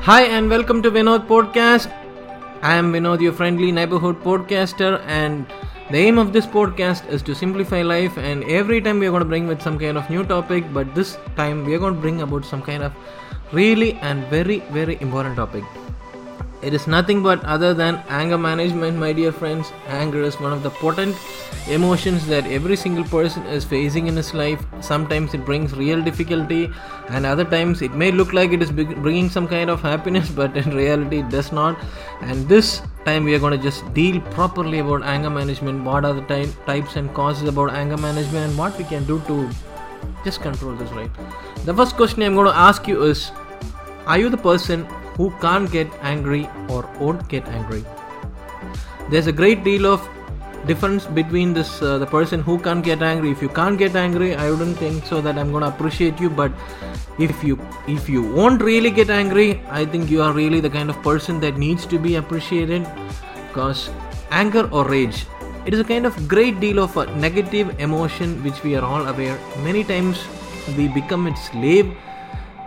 Hi 0.00 0.22
and 0.24 0.50
welcome 0.50 0.82
to 0.82 0.90
Vinod 0.90 1.26
Podcast. 1.26 1.92
I 2.62 2.74
am 2.74 2.92
Vinod, 2.92 3.20
your 3.20 3.32
friendly 3.32 3.72
neighborhood 3.72 4.20
podcaster, 4.22 5.00
and 5.06 5.46
the 5.90 5.98
aim 5.98 6.18
of 6.18 6.32
this 6.32 6.46
podcast 6.46 7.08
is 7.08 7.22
to 7.22 7.34
simplify 7.34 7.82
life. 7.82 8.16
And 8.18 8.44
every 8.44 8.80
time 8.80 8.98
we 8.98 9.06
are 9.06 9.10
going 9.10 9.22
to 9.22 9.28
bring 9.28 9.46
with 9.46 9.62
some 9.62 9.78
kind 9.78 9.98
of 9.98 10.08
new 10.10 10.24
topic, 10.24 10.64
but 10.72 10.94
this 10.94 11.18
time 11.36 11.64
we 11.64 11.74
are 11.74 11.78
going 11.78 11.94
to 11.94 12.00
bring 12.00 12.22
about 12.22 12.44
some 12.44 12.62
kind 12.62 12.82
of 12.82 12.92
really 13.52 13.94
and 13.94 14.24
very 14.26 14.60
very 14.70 14.98
important 15.00 15.36
topic. 15.36 15.64
It 16.62 16.74
is 16.74 16.86
nothing 16.86 17.22
but 17.22 17.44
other 17.44 17.74
than 17.74 18.02
anger 18.08 18.38
management, 18.38 18.96
my 18.98 19.12
dear 19.12 19.32
friends. 19.32 19.72
Anger 19.86 20.22
is 20.22 20.40
one 20.40 20.52
of 20.52 20.62
the 20.62 20.70
potent 20.70 21.14
emotions 21.68 22.26
that 22.26 22.46
every 22.46 22.76
single 22.76 23.04
person 23.04 23.44
is 23.46 23.64
facing 23.64 24.06
in 24.06 24.16
his 24.16 24.32
life. 24.34 24.64
Sometimes 24.80 25.34
it 25.34 25.44
brings 25.44 25.74
real 25.74 26.02
difficulty, 26.02 26.70
and 27.08 27.26
other 27.26 27.44
times 27.44 27.82
it 27.82 27.94
may 27.94 28.10
look 28.12 28.32
like 28.32 28.52
it 28.52 28.62
is 28.62 28.70
bringing 28.70 29.28
some 29.28 29.48
kind 29.48 29.70
of 29.70 29.80
happiness, 29.80 30.30
but 30.40 30.56
in 30.56 30.70
reality 30.74 31.18
it 31.18 31.28
does 31.28 31.52
not. 31.52 31.78
And 32.20 32.48
this 32.48 32.82
time 33.04 33.24
we 33.24 33.34
are 33.34 33.38
going 33.38 33.56
to 33.56 33.62
just 33.62 33.92
deal 33.94 34.20
properly 34.32 34.78
about 34.80 35.02
anger 35.02 35.30
management. 35.30 35.84
What 35.84 36.04
are 36.04 36.14
the 36.14 36.22
ty- 36.22 36.52
types 36.66 36.96
and 36.96 37.12
causes 37.14 37.48
about 37.48 37.70
anger 37.70 37.96
management, 37.96 38.50
and 38.50 38.58
what 38.58 38.78
we 38.78 38.84
can 38.84 39.04
do 39.04 39.20
to 39.26 39.50
just 40.24 40.40
control 40.40 40.74
this, 40.74 40.90
right? 40.92 41.10
The 41.64 41.74
first 41.74 41.96
question 41.96 42.22
I'm 42.22 42.34
going 42.34 42.46
to 42.46 42.56
ask 42.56 42.86
you 42.86 43.02
is 43.04 43.30
Are 44.06 44.18
you 44.18 44.28
the 44.28 44.36
person 44.36 44.84
who 45.16 45.30
can't 45.40 45.70
get 45.70 45.92
angry 46.02 46.48
or 46.68 46.88
won't 47.00 47.28
get 47.28 47.46
angry? 47.48 47.84
There's 49.10 49.26
a 49.26 49.32
great 49.32 49.64
deal 49.64 49.86
of 49.86 50.08
difference 50.66 51.06
between 51.06 51.52
this 51.52 51.82
uh, 51.82 51.98
the 51.98 52.06
person 52.06 52.40
who 52.40 52.58
can't 52.58 52.84
get 52.84 53.02
angry. 53.02 53.30
If 53.30 53.42
you 53.42 53.48
can't 53.48 53.78
get 53.78 53.96
angry 53.96 54.34
i 54.34 54.50
wouldn't 54.50 54.78
think 54.78 55.06
so 55.06 55.20
that 55.20 55.38
i'm 55.38 55.50
going 55.50 55.62
to 55.62 55.68
appreciate 55.68 56.20
you 56.20 56.30
but 56.30 56.52
if 57.18 57.44
you 57.44 57.58
if 57.86 58.08
you 58.08 58.22
won't 58.22 58.62
really 58.62 58.90
get 58.90 59.10
angry 59.10 59.60
i 59.70 59.84
think 59.84 60.10
you 60.10 60.22
are 60.22 60.32
really 60.32 60.60
the 60.60 60.70
kind 60.70 60.90
of 60.90 61.00
person 61.02 61.40
that 61.40 61.56
needs 61.56 61.86
to 61.86 61.98
be 61.98 62.16
appreciated 62.16 62.86
because 63.48 63.88
anger 64.30 64.68
or 64.72 64.84
rage 64.88 65.26
it 65.66 65.74
is 65.74 65.80
a 65.80 65.84
kind 65.84 66.06
of 66.06 66.16
great 66.28 66.60
deal 66.60 66.78
of 66.78 66.96
a 66.96 67.06
negative 67.16 67.80
emotion 67.80 68.40
which 68.44 68.62
we 68.62 68.76
are 68.76 68.84
all 68.84 69.04
aware. 69.08 69.36
Many 69.64 69.82
times 69.82 70.24
we 70.76 70.86
become 70.86 71.26
its 71.26 71.48
slave 71.48 71.92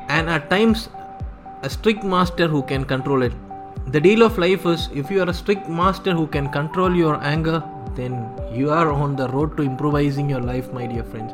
and 0.09 0.29
at 0.29 0.49
times 0.49 0.89
a 1.63 1.69
strict 1.69 2.03
master 2.03 2.45
who 2.49 2.61
can 2.61 2.83
control 2.83 3.23
it. 3.23 3.31
The 3.93 4.01
deal 4.01 4.21
of 4.21 4.37
life 4.37 4.65
is 4.65 4.89
if 4.93 5.09
you 5.09 5.21
are 5.21 5.29
a 5.29 5.33
strict 5.33 5.69
master 5.69 6.11
who 6.11 6.27
can 6.27 6.49
control 6.49 6.93
your 6.93 7.23
anger 7.23 7.63
then 7.99 8.13
you 8.51 8.71
are 8.71 8.91
on 8.91 9.15
the 9.15 9.27
road 9.29 9.55
to 9.57 9.63
improvising 9.63 10.29
your 10.29 10.41
life 10.41 10.71
my 10.73 10.85
dear 10.87 11.03
friends. 11.03 11.33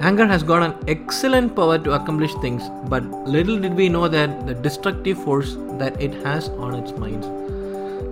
Anger 0.00 0.26
has 0.26 0.42
got 0.42 0.62
an 0.62 0.74
excellent 0.88 1.54
power 1.54 1.78
to 1.78 1.92
accomplish 1.92 2.34
things 2.36 2.68
but 2.88 3.04
little 3.36 3.58
did 3.58 3.74
we 3.74 3.88
know 3.88 4.08
that 4.08 4.46
the 4.46 4.54
destructive 4.54 5.22
force 5.22 5.56
that 5.82 6.00
it 6.00 6.14
has 6.24 6.48
on 6.50 6.74
its 6.74 6.92
minds. 6.92 7.26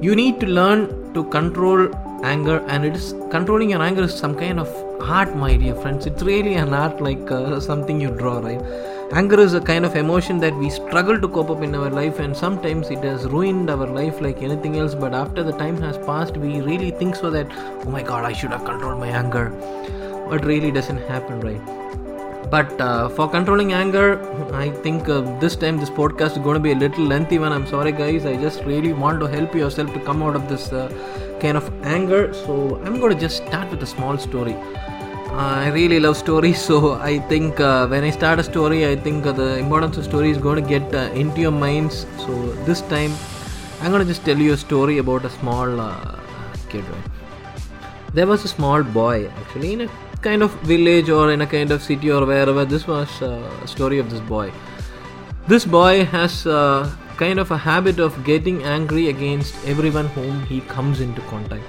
You 0.05 0.15
need 0.15 0.39
to 0.41 0.47
learn 0.47 1.13
to 1.15 1.25
control 1.25 1.89
anger 2.25 2.59
and 2.69 2.85
it 2.85 2.95
is 2.95 3.15
controlling 3.31 3.71
your 3.71 3.83
anger 3.83 4.03
is 4.03 4.15
some 4.15 4.35
kind 4.35 4.61
of 4.61 4.69
art 5.01 5.35
my 5.37 5.57
dear 5.57 5.75
friends. 5.75 6.07
It's 6.07 6.23
really 6.23 6.55
an 6.55 6.75
art 6.75 7.01
like 7.01 7.31
uh, 7.31 7.61
something 7.61 8.01
you 8.01 8.11
draw 8.11 8.39
right? 8.39 8.61
Anger 9.13 9.41
is 9.41 9.55
a 9.55 9.61
kind 9.61 9.87
of 9.87 9.97
emotion 9.97 10.39
that 10.41 10.55
we 10.55 10.69
struggle 10.69 11.19
to 11.19 11.29
cope 11.29 11.49
up 11.49 11.63
in 11.63 11.75
our 11.75 11.89
life 11.89 12.19
and 12.19 12.37
sometimes 12.37 12.91
it 12.91 13.03
has 13.03 13.25
ruined 13.25 13.71
our 13.71 13.87
life 13.87 14.21
like 14.21 14.43
anything 14.43 14.77
else. 14.77 14.95
But 14.95 15.15
after 15.15 15.43
the 15.43 15.53
time 15.53 15.81
has 15.81 15.97
passed 15.99 16.37
we 16.37 16.61
really 16.61 16.91
think 16.91 17.17
so 17.17 17.31
that 17.31 17.47
oh 17.87 17.91
my 17.91 18.03
god 18.03 18.25
i 18.25 18.33
should 18.33 18.51
have 18.51 18.65
controlled 18.65 19.01
my 19.01 19.09
anger. 19.09 19.51
But 20.29 20.45
really 20.45 20.71
doesn't 20.71 20.99
happen 21.09 21.41
right? 21.41 22.51
But 22.51 22.81
uh, 22.81 23.09
for 23.11 23.29
controlling 23.31 23.73
anger 23.75 24.21
i 24.55 24.71
think 24.71 25.09
uh, 25.09 25.21
this 25.39 25.57
time 25.57 25.79
this 25.79 25.91
podcast 25.91 26.33
is 26.33 26.39
going 26.39 26.55
to 26.55 26.61
be 26.61 26.73
a 26.73 26.77
little 26.77 27.05
lengthy 27.05 27.39
one. 27.39 27.53
I'm 27.53 27.67
sorry 27.67 27.93
guys. 27.93 28.27
I 28.27 28.37
just 28.37 28.63
really 28.65 28.93
want 28.93 29.21
to 29.21 29.27
help 29.27 29.55
yourself 29.55 29.93
to 29.95 30.01
come 30.01 30.23
out 30.23 30.37
of 30.37 30.49
this 30.49 30.71
uh, 30.73 30.89
kind 31.41 31.57
of 31.57 31.73
anger. 31.85 32.35
So 32.35 32.77
i'm 32.85 33.01
going 33.01 33.15
to 33.15 33.21
just 33.21 33.47
start 33.47 33.71
with 33.71 33.83
a 33.83 33.87
small 33.87 34.19
story 34.19 34.57
I 35.31 35.69
really 35.69 36.01
love 36.01 36.17
stories, 36.17 36.61
so 36.69 36.95
I 36.95 37.19
think 37.19 37.61
uh, 37.61 37.87
when 37.87 38.05
I 38.05 38.11
start 38.11 38.39
a 38.39 38.43
story, 38.43 38.87
I 38.87 38.97
think 38.97 39.25
the 39.25 39.59
importance 39.59 39.97
of 39.97 40.05
story 40.05 40.31
is 40.31 40.39
going 40.39 40.63
to 40.63 40.69
get 40.69 40.95
uh, 40.95 41.11
into 41.13 41.41
your 41.41 41.51
minds. 41.51 42.07
So 42.19 42.53
this 42.65 42.81
time, 42.83 43.13
I'm 43.81 43.91
going 43.91 44.01
to 44.01 44.09
just 44.09 44.25
tell 44.25 44.39
you 44.39 44.53
a 44.55 44.57
story 44.57 44.99
about 44.99 45.25
a 45.25 45.31
small 45.31 45.81
uh, 45.81 46.19
kid. 46.69 46.85
Right? 46.89 47.11
There 48.15 48.27
was 48.27 48.45
a 48.45 48.49
small 48.49 48.83
boy 48.83 49.29
actually 49.29 49.75
in 49.75 49.83
a 49.83 49.89
kind 50.23 50.43
of 50.43 50.53
village 50.63 51.11
or 51.11 51.31
in 51.31 51.43
a 51.43 51.47
kind 51.47 51.71
of 51.71 51.83
city 51.83 52.11
or 52.11 52.25
wherever. 52.25 52.65
This 52.65 52.87
was 52.87 53.21
a 53.21 53.67
story 53.67 53.99
of 53.99 54.11
this 54.11 54.21
boy. 54.21 54.51
This 55.47 55.65
boy 55.65 56.05
has 56.07 56.45
kind 57.19 57.39
of 57.39 57.51
a 57.51 57.59
habit 57.59 57.99
of 57.99 58.25
getting 58.25 58.63
angry 58.63 59.09
against 59.09 59.55
everyone 59.67 60.07
whom 60.09 60.43
he 60.47 60.61
comes 60.63 61.01
into 61.01 61.21
contact 61.23 61.65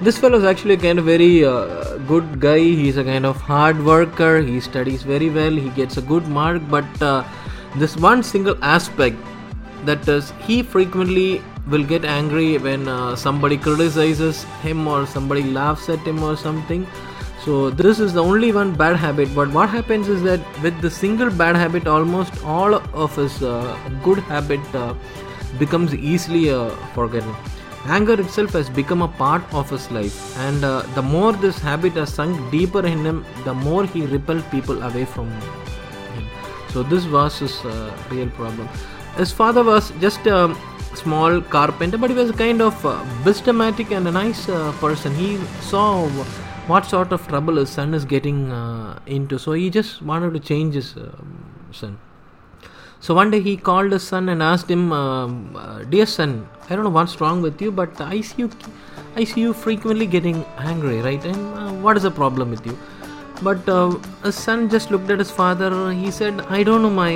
this 0.00 0.16
fellow 0.16 0.38
is 0.38 0.44
actually 0.44 0.74
a 0.74 0.78
kind 0.78 0.98
of 0.98 1.04
very 1.04 1.44
uh, 1.44 1.96
good 1.98 2.40
guy. 2.40 2.58
He's 2.58 2.96
a 2.96 3.04
kind 3.04 3.26
of 3.26 3.36
hard 3.40 3.84
worker. 3.84 4.40
He 4.40 4.60
studies 4.60 5.02
very 5.02 5.28
well. 5.28 5.50
He 5.50 5.70
gets 5.70 5.96
a 5.96 6.02
good 6.02 6.28
mark. 6.28 6.62
But 6.68 7.02
uh, 7.02 7.24
this 7.76 7.96
one 7.96 8.22
single 8.22 8.56
aspect 8.62 9.16
that 9.84 10.06
is 10.08 10.32
he 10.46 10.62
frequently 10.62 11.42
will 11.66 11.84
get 11.84 12.04
angry 12.04 12.58
when 12.58 12.86
uh, 12.88 13.16
somebody 13.16 13.56
criticizes 13.56 14.44
him 14.62 14.86
or 14.86 15.06
somebody 15.06 15.42
laughs 15.42 15.88
at 15.88 15.98
him 16.00 16.22
or 16.22 16.36
something. 16.36 16.86
So 17.44 17.70
this 17.70 17.98
is 17.98 18.12
the 18.12 18.22
only 18.22 18.52
one 18.52 18.74
bad 18.74 18.96
habit. 18.96 19.34
But 19.34 19.50
what 19.52 19.68
happens 19.68 20.08
is 20.08 20.22
that 20.22 20.40
with 20.62 20.80
the 20.80 20.90
single 20.90 21.30
bad 21.30 21.56
habit 21.56 21.86
almost 21.86 22.44
all 22.44 22.74
of 22.74 23.16
his 23.16 23.42
uh, 23.42 23.76
good 24.04 24.18
habit 24.18 24.60
uh, 24.74 24.94
becomes 25.58 25.94
easily 25.94 26.50
uh, 26.50 26.70
forgotten 26.94 27.34
anger 27.86 28.20
itself 28.20 28.52
has 28.52 28.68
become 28.68 29.02
a 29.02 29.08
part 29.08 29.42
of 29.54 29.70
his 29.70 29.90
life 29.90 30.38
and 30.40 30.64
uh, 30.64 30.82
the 30.94 31.02
more 31.02 31.32
this 31.32 31.58
habit 31.58 31.92
has 31.92 32.12
sunk 32.12 32.50
deeper 32.50 32.84
in 32.84 33.04
him 33.04 33.24
the 33.44 33.54
more 33.54 33.84
he 33.84 34.04
repelled 34.06 34.48
people 34.50 34.82
away 34.82 35.04
from 35.04 35.30
him. 35.30 36.28
So 36.72 36.82
this 36.82 37.06
was 37.06 37.38
his 37.38 37.64
uh, 37.64 37.96
real 38.10 38.28
problem. 38.30 38.68
His 39.16 39.32
father 39.32 39.64
was 39.64 39.90
just 40.00 40.26
a 40.26 40.54
small 40.94 41.40
carpenter 41.40 41.96
but 41.96 42.10
he 42.10 42.16
was 42.16 42.30
a 42.30 42.34
kind 42.34 42.60
of 42.60 42.84
uh, 42.84 43.02
and 43.24 44.08
a 44.08 44.12
nice 44.12 44.48
uh, 44.48 44.72
person. 44.80 45.14
He 45.14 45.38
saw 45.60 46.06
what 46.66 46.84
sort 46.84 47.12
of 47.12 47.26
trouble 47.28 47.56
his 47.56 47.70
son 47.70 47.94
is 47.94 48.04
getting 48.04 48.50
uh, 48.50 48.98
into 49.06 49.38
so 49.38 49.52
he 49.52 49.70
just 49.70 50.02
wanted 50.02 50.34
to 50.34 50.40
change 50.40 50.74
his 50.74 50.94
son 51.72 51.98
so 53.00 53.14
one 53.14 53.30
day 53.30 53.40
he 53.40 53.56
called 53.56 53.92
his 53.92 54.02
son 54.02 54.28
and 54.28 54.42
asked 54.42 54.70
him, 54.70 54.92
um, 54.92 55.56
uh, 55.56 55.78
"Dear 55.94 56.06
son, 56.06 56.48
I 56.68 56.74
don't 56.74 56.84
know 56.84 56.96
what's 56.98 57.20
wrong 57.20 57.42
with 57.42 57.62
you, 57.62 57.70
but 57.80 58.00
I 58.00 58.20
see 58.20 58.42
you, 58.42 58.50
I 59.16 59.24
see 59.24 59.40
you 59.40 59.52
frequently 59.52 60.06
getting 60.06 60.44
angry, 60.58 61.00
right? 61.00 61.24
And 61.24 61.58
uh, 61.58 61.72
what 61.86 61.96
is 61.96 62.04
the 62.10 62.14
problem 62.22 62.50
with 62.50 62.66
you?" 62.66 62.78
But 63.42 63.68
uh, 63.68 63.90
his 64.24 64.34
son 64.34 64.68
just 64.68 64.90
looked 64.90 65.10
at 65.10 65.20
his 65.20 65.30
father. 65.30 65.92
He 65.92 66.10
said, 66.10 66.40
"I 66.60 66.62
don't 66.62 66.82
know, 66.82 66.96
my 67.02 67.12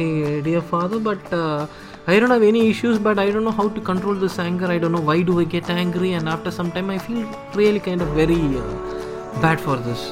dear 0.50 0.62
father, 0.74 1.00
but." 1.00 1.32
Uh, 1.32 1.66
I 2.04 2.18
don't 2.18 2.30
have 2.30 2.42
any 2.42 2.68
issues, 2.68 2.98
but 2.98 3.16
I 3.16 3.30
don't 3.30 3.44
know 3.44 3.52
how 3.52 3.68
to 3.68 3.80
control 3.80 4.16
this 4.16 4.40
anger. 4.40 4.66
I 4.66 4.78
don't 4.78 4.90
know 4.90 5.00
why 5.00 5.22
do 5.22 5.38
I 5.38 5.44
get 5.44 5.70
angry, 5.70 6.14
and 6.14 6.28
after 6.28 6.50
some 6.50 6.72
time, 6.72 6.90
I 6.90 6.98
feel 6.98 7.22
really 7.54 7.78
kind 7.78 8.02
of 8.02 8.08
very 8.08 8.40
uh, 8.58 9.40
bad 9.40 9.60
for 9.60 9.76
this. 9.76 10.10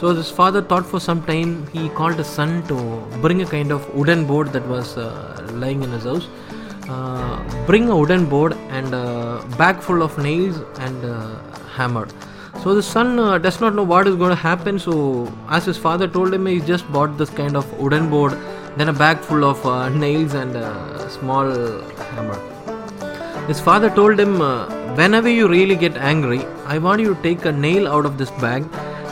So 0.00 0.14
his 0.14 0.30
father 0.30 0.62
thought 0.62 0.86
for 0.86 0.98
some 0.98 1.22
time. 1.24 1.66
He 1.74 1.90
called 1.90 2.14
his 2.14 2.26
son 2.26 2.62
to 2.68 2.76
bring 3.20 3.42
a 3.42 3.46
kind 3.46 3.70
of 3.70 3.86
wooden 3.94 4.24
board 4.26 4.48
that 4.54 4.66
was 4.66 4.96
uh, 4.96 5.46
lying 5.52 5.82
in 5.82 5.90
his 5.90 6.04
house. 6.04 6.26
Uh, 6.88 7.66
bring 7.66 7.90
a 7.90 7.96
wooden 7.96 8.24
board 8.24 8.54
and 8.70 8.94
a 8.94 9.44
bag 9.58 9.82
full 9.82 10.02
of 10.02 10.16
nails 10.16 10.56
and 10.78 11.04
a 11.04 11.18
hammer. 11.76 12.08
So 12.62 12.74
the 12.74 12.82
son 12.82 13.18
uh, 13.18 13.36
does 13.36 13.60
not 13.60 13.74
know 13.74 13.82
what 13.82 14.06
is 14.06 14.16
going 14.16 14.30
to 14.30 14.42
happen. 14.50 14.78
So 14.78 15.30
as 15.50 15.66
his 15.66 15.76
father 15.76 16.08
told 16.08 16.32
him, 16.32 16.46
he 16.46 16.60
just 16.60 16.90
bought 16.90 17.18
this 17.18 17.28
kind 17.28 17.54
of 17.54 17.70
wooden 17.78 18.08
board, 18.08 18.32
then 18.78 18.88
a 18.88 18.94
bag 18.94 19.18
full 19.18 19.44
of 19.44 19.64
uh, 19.66 19.88
nails 20.04 20.32
and 20.32 20.56
a 20.56 21.10
small 21.10 21.44
hammer. 22.14 22.38
His 23.48 23.60
father 23.60 23.90
told 23.90 24.18
him, 24.18 24.40
uh, 24.40 24.64
whenever 24.94 25.28
you 25.28 25.46
really 25.46 25.76
get 25.76 25.98
angry, 25.98 26.42
I 26.64 26.78
want 26.78 27.02
you 27.02 27.14
to 27.14 27.22
take 27.22 27.44
a 27.44 27.52
nail 27.52 27.86
out 27.86 28.06
of 28.06 28.16
this 28.16 28.30
bag 28.46 28.64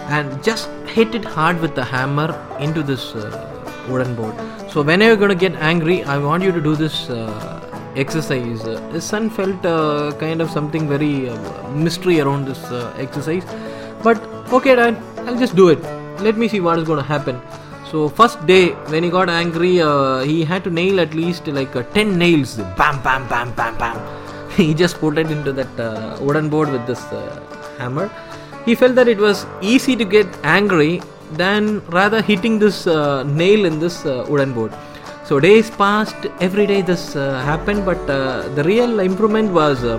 and 0.09 0.43
just 0.43 0.69
hit 0.87 1.15
it 1.15 1.25
hard 1.25 1.61
with 1.61 1.75
the 1.75 1.85
hammer 1.85 2.29
into 2.59 2.83
this 2.83 3.15
uh, 3.15 3.59
wooden 3.89 4.15
board. 4.15 4.35
So 4.71 4.83
whenever 4.83 5.19
you're 5.19 5.29
to 5.29 5.35
get 5.35 5.55
angry, 5.55 6.03
I 6.05 6.19
want 6.19 6.43
you 6.43 6.53
to 6.53 6.61
do 6.61 6.75
this 6.77 7.11
uh, 7.11 7.59
exercise. 7.97 8.65
Uh, 8.65 8.81
his 8.93 9.05
son 9.05 9.31
felt 9.31 9.65
uh, 9.65 10.13
kind 10.19 10.41
of 10.41 10.51
something 10.51 10.89
very 10.89 11.29
uh, 11.29 11.71
mystery 11.71 12.21
around 12.21 12.47
this 12.47 12.65
uh, 12.71 12.95
exercise, 12.99 13.45
but 14.03 14.19
okay, 14.53 14.75
dad, 14.75 14.97
I'll 15.27 15.39
just 15.39 15.57
do 15.57 15.69
it. 15.69 15.81
Let 16.21 16.37
me 16.37 16.49
see 16.49 16.61
what 16.61 16.79
is 16.79 16.87
to 16.87 17.03
happen. 17.03 17.41
So 17.91 18.09
first 18.09 18.47
day 18.47 18.71
when 18.93 19.03
he 19.03 19.11
got 19.11 19.29
angry, 19.31 19.81
uh, 19.81 20.21
he 20.21 20.45
had 20.45 20.65
to 20.65 20.71
nail 20.71 21.01
at 21.01 21.15
least 21.15 21.47
like 21.47 21.73
ten 21.95 22.19
nails. 22.19 22.57
Bam, 22.77 23.03
bam, 23.03 23.27
bam, 23.29 23.53
bam, 23.55 23.79
bam. 23.79 23.99
he 24.57 24.75
just 24.75 24.99
put 24.99 25.17
it 25.19 25.31
into 25.31 25.53
that 25.53 26.21
wooden 26.21 26.49
board 26.49 26.71
with 26.71 26.87
this 26.87 27.03
hammer. 27.79 28.11
He 28.69 28.75
felt 28.75 28.97
that 28.97 29.09
it 29.09 29.21
was 29.27 29.47
easy 29.63 29.97
to 29.97 30.05
get 30.05 30.27
angry 30.45 31.01
than 31.41 31.81
rather 31.99 32.21
hitting 32.21 32.59
this 32.59 32.87
uh, 32.87 33.23
nail 33.23 33.65
in 33.65 33.79
this 33.85 34.05
uh, 34.05 34.27
wooden 34.29 34.53
board. 34.53 34.73
So 35.25 35.41
days 35.41 35.71
passed, 35.71 36.27
every 36.47 36.67
day 36.67 36.83
this 36.83 37.17
uh, 37.17 37.41
happened, 37.51 37.87
but 37.87 38.03
uh, 38.11 38.47
the 38.57 38.65
real 38.65 39.01
improvement 39.01 39.53
was 39.53 39.85
uh, 39.85 39.97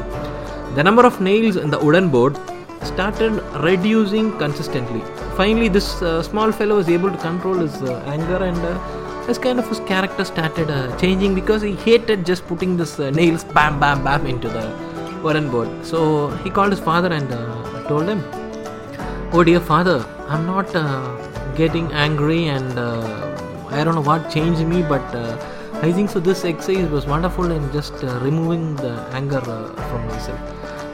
the 0.76 0.84
number 0.84 1.04
of 1.04 1.20
nails 1.20 1.56
in 1.56 1.72
the 1.72 1.80
wooden 1.80 2.10
board 2.10 2.38
started 2.84 3.32
reducing 3.68 4.38
consistently. 4.38 5.02
Finally, 5.36 5.70
this 5.70 6.04
uh, 6.04 6.22
small 6.22 6.52
fellow 6.52 6.76
was 6.76 6.90
able 6.90 7.10
to 7.10 7.18
control 7.18 7.56
his 7.56 7.82
anger 8.16 8.40
and 8.50 9.28
his 9.28 9.40
kind 9.40 9.58
of 9.58 9.68
his 9.68 9.80
character 9.92 10.24
started 10.24 10.70
changing 11.00 11.34
because 11.34 11.64
he 11.64 11.74
hated 11.88 12.24
just 12.24 12.46
putting 12.46 12.78
this 12.78 13.00
nails 13.00 13.44
bam 13.46 13.80
bam 13.80 14.04
bam 14.04 14.28
into 14.28 14.48
the 14.48 14.66
wooden 15.24 15.50
board. 15.50 15.72
So 15.84 16.28
he 16.44 16.52
called 16.52 16.72
his 16.72 16.80
father 16.80 17.12
and 17.12 17.28
told 17.88 18.08
him, 18.08 18.22
"Oh 19.32 19.44
dear 19.44 19.60
father, 19.60 19.98
I'm 20.28 20.46
not 20.46 20.76
uh, 20.76 21.16
getting 21.56 21.88
angry 22.04 22.48
and 22.48 22.80
uh, 22.80 23.68
I 23.70 23.84
don't 23.84 23.96
know 23.98 24.08
what 24.10 24.32
changed 24.36 24.66
me, 24.72 24.80
but 24.82 25.06
uh, 25.16 25.38
I 25.88 25.92
think 25.92 26.10
so. 26.14 26.20
This 26.20 26.44
exercise 26.52 26.90
was 26.96 27.06
wonderful 27.06 27.52
in 27.58 27.72
just 27.72 28.04
uh, 28.04 28.16
removing 28.24 28.64
the 28.76 28.94
anger 29.20 29.44
uh, 29.58 29.68
from 29.90 30.08
myself." 30.08 30.40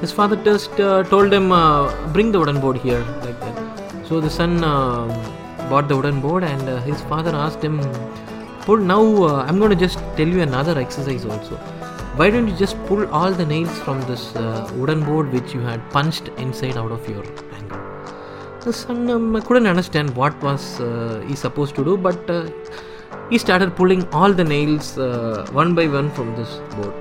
His 0.02 0.12
father 0.18 0.36
just 0.50 0.82
uh, 0.88 1.04
told 1.14 1.32
him, 1.38 1.48
"Bring 2.18 2.34
the 2.34 2.40
wooden 2.42 2.60
board 2.60 2.78
here," 2.88 3.04
like 3.24 3.40
that. 3.46 3.56
So 4.10 4.20
the 4.28 4.34
son 4.40 4.60
bought 5.70 5.88
the 5.88 5.96
wooden 5.96 6.20
board, 6.20 6.44
and 6.44 6.68
his 6.90 7.00
father 7.14 7.34
asked 7.46 7.64
him, 7.70 7.80
"Pull 8.68 8.86
now. 8.92 9.02
I'm 9.48 9.60
going 9.64 9.74
to 9.78 9.82
just 9.88 10.00
tell 10.20 10.28
you 10.28 10.42
another 10.50 10.78
exercise 10.86 11.26
also. 11.26 11.56
Why 12.20 12.30
don't 12.36 12.50
you 12.54 12.58
just 12.66 12.78
pull 12.92 13.08
all 13.22 13.32
the 13.42 13.50
nails 13.56 13.80
from 13.88 14.06
this 14.12 14.30
wooden 14.78 15.04
board 15.10 15.32
which 15.40 15.54
you 15.58 15.66
had 15.72 15.90
punched 15.98 16.28
inside 16.48 16.78
out 16.86 16.92
of 17.00 17.12
your 17.16 17.26
anger?" 17.60 17.85
The 18.66 18.74
son 18.74 19.08
um, 19.12 19.40
couldn't 19.44 19.68
understand 19.68 20.16
what 20.16 20.36
was 20.42 20.82
uh, 20.82 21.24
he 21.28 21.36
supposed 21.36 21.76
to 21.76 21.84
do, 21.84 21.98
but 21.98 22.28
uh, 22.28 22.50
he 23.30 23.38
started 23.38 23.76
pulling 23.76 24.08
all 24.12 24.34
the 24.34 24.44
nails 24.44 24.98
uh, 24.98 25.46
one 25.52 25.76
by 25.76 25.86
one 25.86 26.10
from 26.10 26.36
this 26.36 26.56
board. 26.76 26.96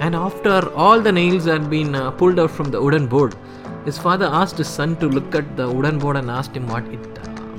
And 0.00 0.14
after 0.14 0.72
all 0.82 1.00
the 1.00 1.10
nails 1.10 1.46
had 1.46 1.68
been 1.68 1.94
pulled 2.12 2.38
out 2.38 2.52
from 2.52 2.70
the 2.70 2.80
wooden 2.80 3.08
board, 3.08 3.34
his 3.84 3.98
father 3.98 4.26
asked 4.26 4.56
his 4.58 4.68
son 4.68 4.94
to 5.00 5.08
look 5.08 5.34
at 5.34 5.56
the 5.56 5.68
wooden 5.68 5.98
board 5.98 6.16
and 6.16 6.30
asked 6.30 6.54
him 6.54 6.68
what 6.68 6.84
it 6.84 7.04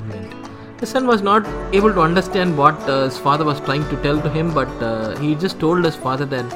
meant. 0.07 0.33
The 0.77 0.85
son 0.85 1.05
was 1.05 1.21
not 1.21 1.45
able 1.73 1.93
to 1.93 1.99
understand 1.99 2.57
what 2.57 2.79
his 2.83 3.17
father 3.17 3.43
was 3.43 3.59
trying 3.59 3.83
to 3.89 4.01
tell 4.01 4.21
to 4.21 4.29
him, 4.29 4.53
but 4.53 5.19
he 5.19 5.35
just 5.35 5.59
told 5.59 5.83
his 5.83 5.97
father 5.97 6.25
that 6.25 6.49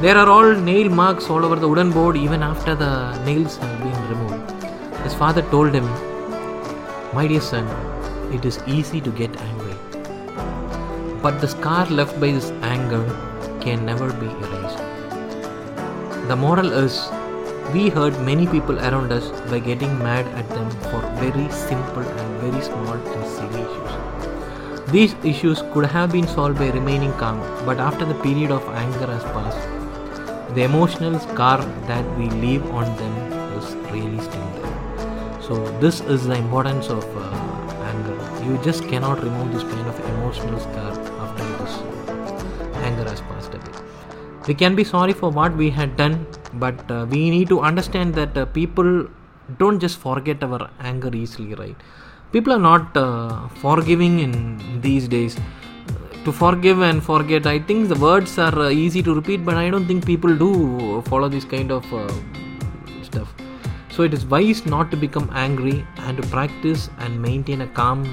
there 0.00 0.16
are 0.16 0.28
all 0.28 0.54
nail 0.54 0.88
marks 0.88 1.28
all 1.28 1.44
over 1.44 1.56
the 1.56 1.68
wooden 1.68 1.90
board 1.90 2.16
even 2.16 2.44
after 2.44 2.76
the 2.76 2.94
nails 3.24 3.56
have 3.56 3.76
been 3.82 4.08
removed. 4.08 4.48
His 5.02 5.14
father 5.14 5.42
told 5.50 5.74
him, 5.74 5.90
My 7.14 7.26
dear 7.26 7.42
son, 7.42 7.66
it 8.32 8.46
is 8.46 8.58
easy 8.66 8.98
to 9.02 9.10
get 9.10 9.36
angry. 9.36 9.74
But 11.20 11.42
the 11.42 11.48
scar 11.48 11.84
left 11.90 12.18
by 12.18 12.30
this 12.32 12.50
anger 12.62 13.04
can 13.60 13.84
never 13.84 14.10
be 14.14 14.28
erased. 14.44 14.78
The 16.28 16.36
moral 16.36 16.72
is 16.72 17.10
we 17.74 17.90
hurt 17.90 18.18
many 18.20 18.46
people 18.46 18.78
around 18.78 19.12
us 19.12 19.28
by 19.50 19.58
getting 19.58 19.98
mad 19.98 20.26
at 20.28 20.48
them 20.48 20.70
for 20.88 21.02
very 21.20 21.50
simple 21.50 22.02
and 22.02 22.40
very 22.40 22.62
small 22.62 22.94
and 22.94 23.26
silly 23.34 23.60
issues. 23.60 24.90
These 24.90 25.14
issues 25.22 25.62
could 25.74 25.84
have 25.84 26.12
been 26.12 26.26
solved 26.26 26.58
by 26.58 26.70
remaining 26.70 27.12
calm, 27.18 27.40
but 27.66 27.78
after 27.78 28.06
the 28.06 28.14
period 28.22 28.50
of 28.50 28.66
anger 28.70 29.06
has 29.06 29.22
passed, 29.36 30.54
the 30.54 30.62
emotional 30.62 31.20
scar 31.20 31.58
that 31.92 32.18
we 32.18 32.30
leave 32.30 32.64
on 32.70 32.84
them 32.96 33.32
is 33.58 33.74
really 33.92 34.18
still 34.18 34.50
there. 34.54 34.61
So, 35.52 35.58
this 35.80 36.00
is 36.00 36.26
the 36.26 36.34
importance 36.34 36.88
of 36.88 37.04
uh, 37.14 37.24
anger. 37.88 38.18
You 38.42 38.58
just 38.64 38.84
cannot 38.88 39.22
remove 39.22 39.52
this 39.52 39.62
kind 39.62 39.86
of 39.86 39.98
emotional 40.10 40.58
scar 40.58 40.92
after 41.24 41.44
this 41.58 41.74
anger 42.86 43.04
has 43.10 43.20
passed 43.20 43.52
away. 43.52 43.74
We 44.48 44.54
can 44.54 44.74
be 44.74 44.82
sorry 44.82 45.12
for 45.12 45.30
what 45.30 45.54
we 45.54 45.68
had 45.68 45.94
done, 45.98 46.26
but 46.54 46.90
uh, 46.90 47.04
we 47.10 47.28
need 47.28 47.50
to 47.50 47.60
understand 47.60 48.14
that 48.14 48.34
uh, 48.34 48.46
people 48.46 49.06
don't 49.58 49.78
just 49.78 49.98
forget 49.98 50.42
our 50.42 50.70
anger 50.80 51.14
easily, 51.14 51.54
right? 51.54 51.76
People 52.32 52.54
are 52.54 52.64
not 52.70 52.96
uh, 52.96 53.48
forgiving 53.66 54.20
in 54.20 54.80
these 54.80 55.06
days. 55.06 55.36
To 56.24 56.32
forgive 56.32 56.80
and 56.80 57.04
forget, 57.04 57.46
I 57.46 57.58
think 57.58 57.90
the 57.90 57.96
words 58.08 58.38
are 58.38 58.58
uh, 58.58 58.70
easy 58.70 59.02
to 59.02 59.14
repeat, 59.14 59.44
but 59.44 59.56
I 59.56 59.68
don't 59.68 59.86
think 59.86 60.06
people 60.06 60.34
do 60.34 61.02
follow 61.02 61.28
this 61.28 61.44
kind 61.44 61.70
of 61.70 61.92
uh, 61.92 62.10
stuff. 63.02 63.34
So 63.92 64.02
it 64.02 64.14
is 64.14 64.24
wise 64.26 64.64
not 64.66 64.90
to 64.90 64.96
become 64.96 65.30
angry 65.32 65.86
and 65.98 66.16
to 66.20 66.26
practice 66.28 66.88
and 66.98 67.20
maintain 67.20 67.60
a 67.60 67.66
calm 67.66 68.04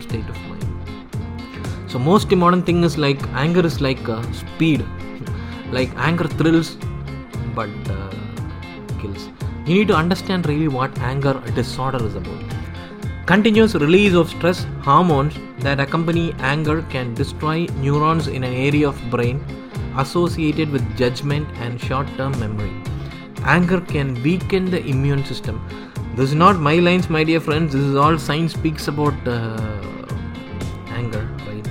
state 0.00 0.28
of 0.28 0.40
mind. 0.48 0.64
So 1.88 1.98
most 1.98 2.32
important 2.32 2.66
thing 2.66 2.82
is 2.84 2.96
like 2.96 3.22
anger 3.34 3.64
is 3.66 3.80
like 3.80 4.08
uh, 4.08 4.22
speed. 4.32 4.84
like 5.72 5.90
anger 5.96 6.26
thrills, 6.26 6.76
but 7.54 7.70
uh, 7.88 8.10
kills. 9.00 9.28
You 9.66 9.74
need 9.74 9.88
to 9.88 9.94
understand 9.94 10.48
really 10.48 10.68
what 10.68 10.98
anger 10.98 11.34
disorder 11.54 12.04
is 12.04 12.14
about. 12.14 12.42
Continuous 13.26 13.74
release 13.74 14.14
of 14.14 14.28
stress 14.28 14.66
hormones 14.82 15.34
that 15.60 15.78
accompany 15.78 16.32
anger 16.40 16.82
can 16.90 17.14
destroy 17.14 17.66
neurons 17.76 18.26
in 18.26 18.42
an 18.42 18.52
area 18.52 18.88
of 18.88 19.00
brain 19.10 19.44
associated 19.96 20.70
with 20.70 20.96
judgment 20.96 21.46
and 21.58 21.80
short-term 21.80 22.38
memory. 22.40 22.89
Anger 23.44 23.80
can 23.80 24.22
weaken 24.22 24.70
the 24.70 24.84
immune 24.84 25.24
system. 25.24 25.60
This 26.14 26.30
is 26.30 26.34
not 26.34 26.58
my 26.58 26.74
lines, 26.76 27.08
my 27.08 27.24
dear 27.24 27.40
friends. 27.40 27.72
This 27.72 27.82
is 27.82 27.96
all 27.96 28.18
science 28.18 28.52
speaks 28.52 28.88
about 28.88 29.14
uh, 29.26 29.80
anger, 30.88 31.26
right? 31.46 31.66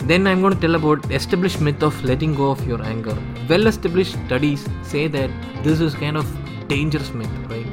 Then 0.00 0.26
I'm 0.26 0.40
going 0.40 0.54
to 0.54 0.60
tell 0.60 0.74
about 0.74 1.10
established 1.10 1.60
myth 1.60 1.82
of 1.82 2.02
letting 2.04 2.34
go 2.34 2.50
of 2.50 2.66
your 2.66 2.82
anger. 2.82 3.16
Well-established 3.48 4.12
studies 4.26 4.68
say 4.82 5.06
that 5.08 5.30
this 5.62 5.80
is 5.80 5.94
kind 5.94 6.16
of 6.16 6.26
dangerous 6.68 7.14
myth, 7.14 7.30
right? 7.48 7.66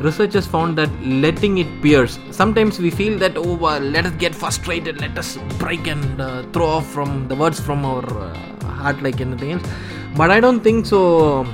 Researchers 0.00 0.46
found 0.46 0.76
that 0.78 0.90
letting 1.02 1.58
it 1.58 1.82
pierce. 1.82 2.18
Sometimes 2.30 2.78
we 2.78 2.90
feel 2.90 3.18
that 3.18 3.36
oh, 3.36 3.64
uh, 3.64 3.78
let 3.78 4.06
us 4.06 4.12
get 4.12 4.34
frustrated, 4.34 5.00
let 5.00 5.16
us 5.18 5.38
break 5.58 5.86
and 5.86 6.20
uh, 6.20 6.42
throw 6.52 6.66
off 6.66 6.86
from 6.86 7.28
the 7.28 7.36
words 7.36 7.60
from 7.60 7.84
our 7.84 8.04
uh, 8.18 8.34
heart 8.64 9.02
like 9.02 9.20
anything 9.20 9.52
else. 9.52 9.68
But 10.16 10.30
I 10.30 10.40
don't 10.40 10.60
think 10.60 10.86
so 10.86 11.46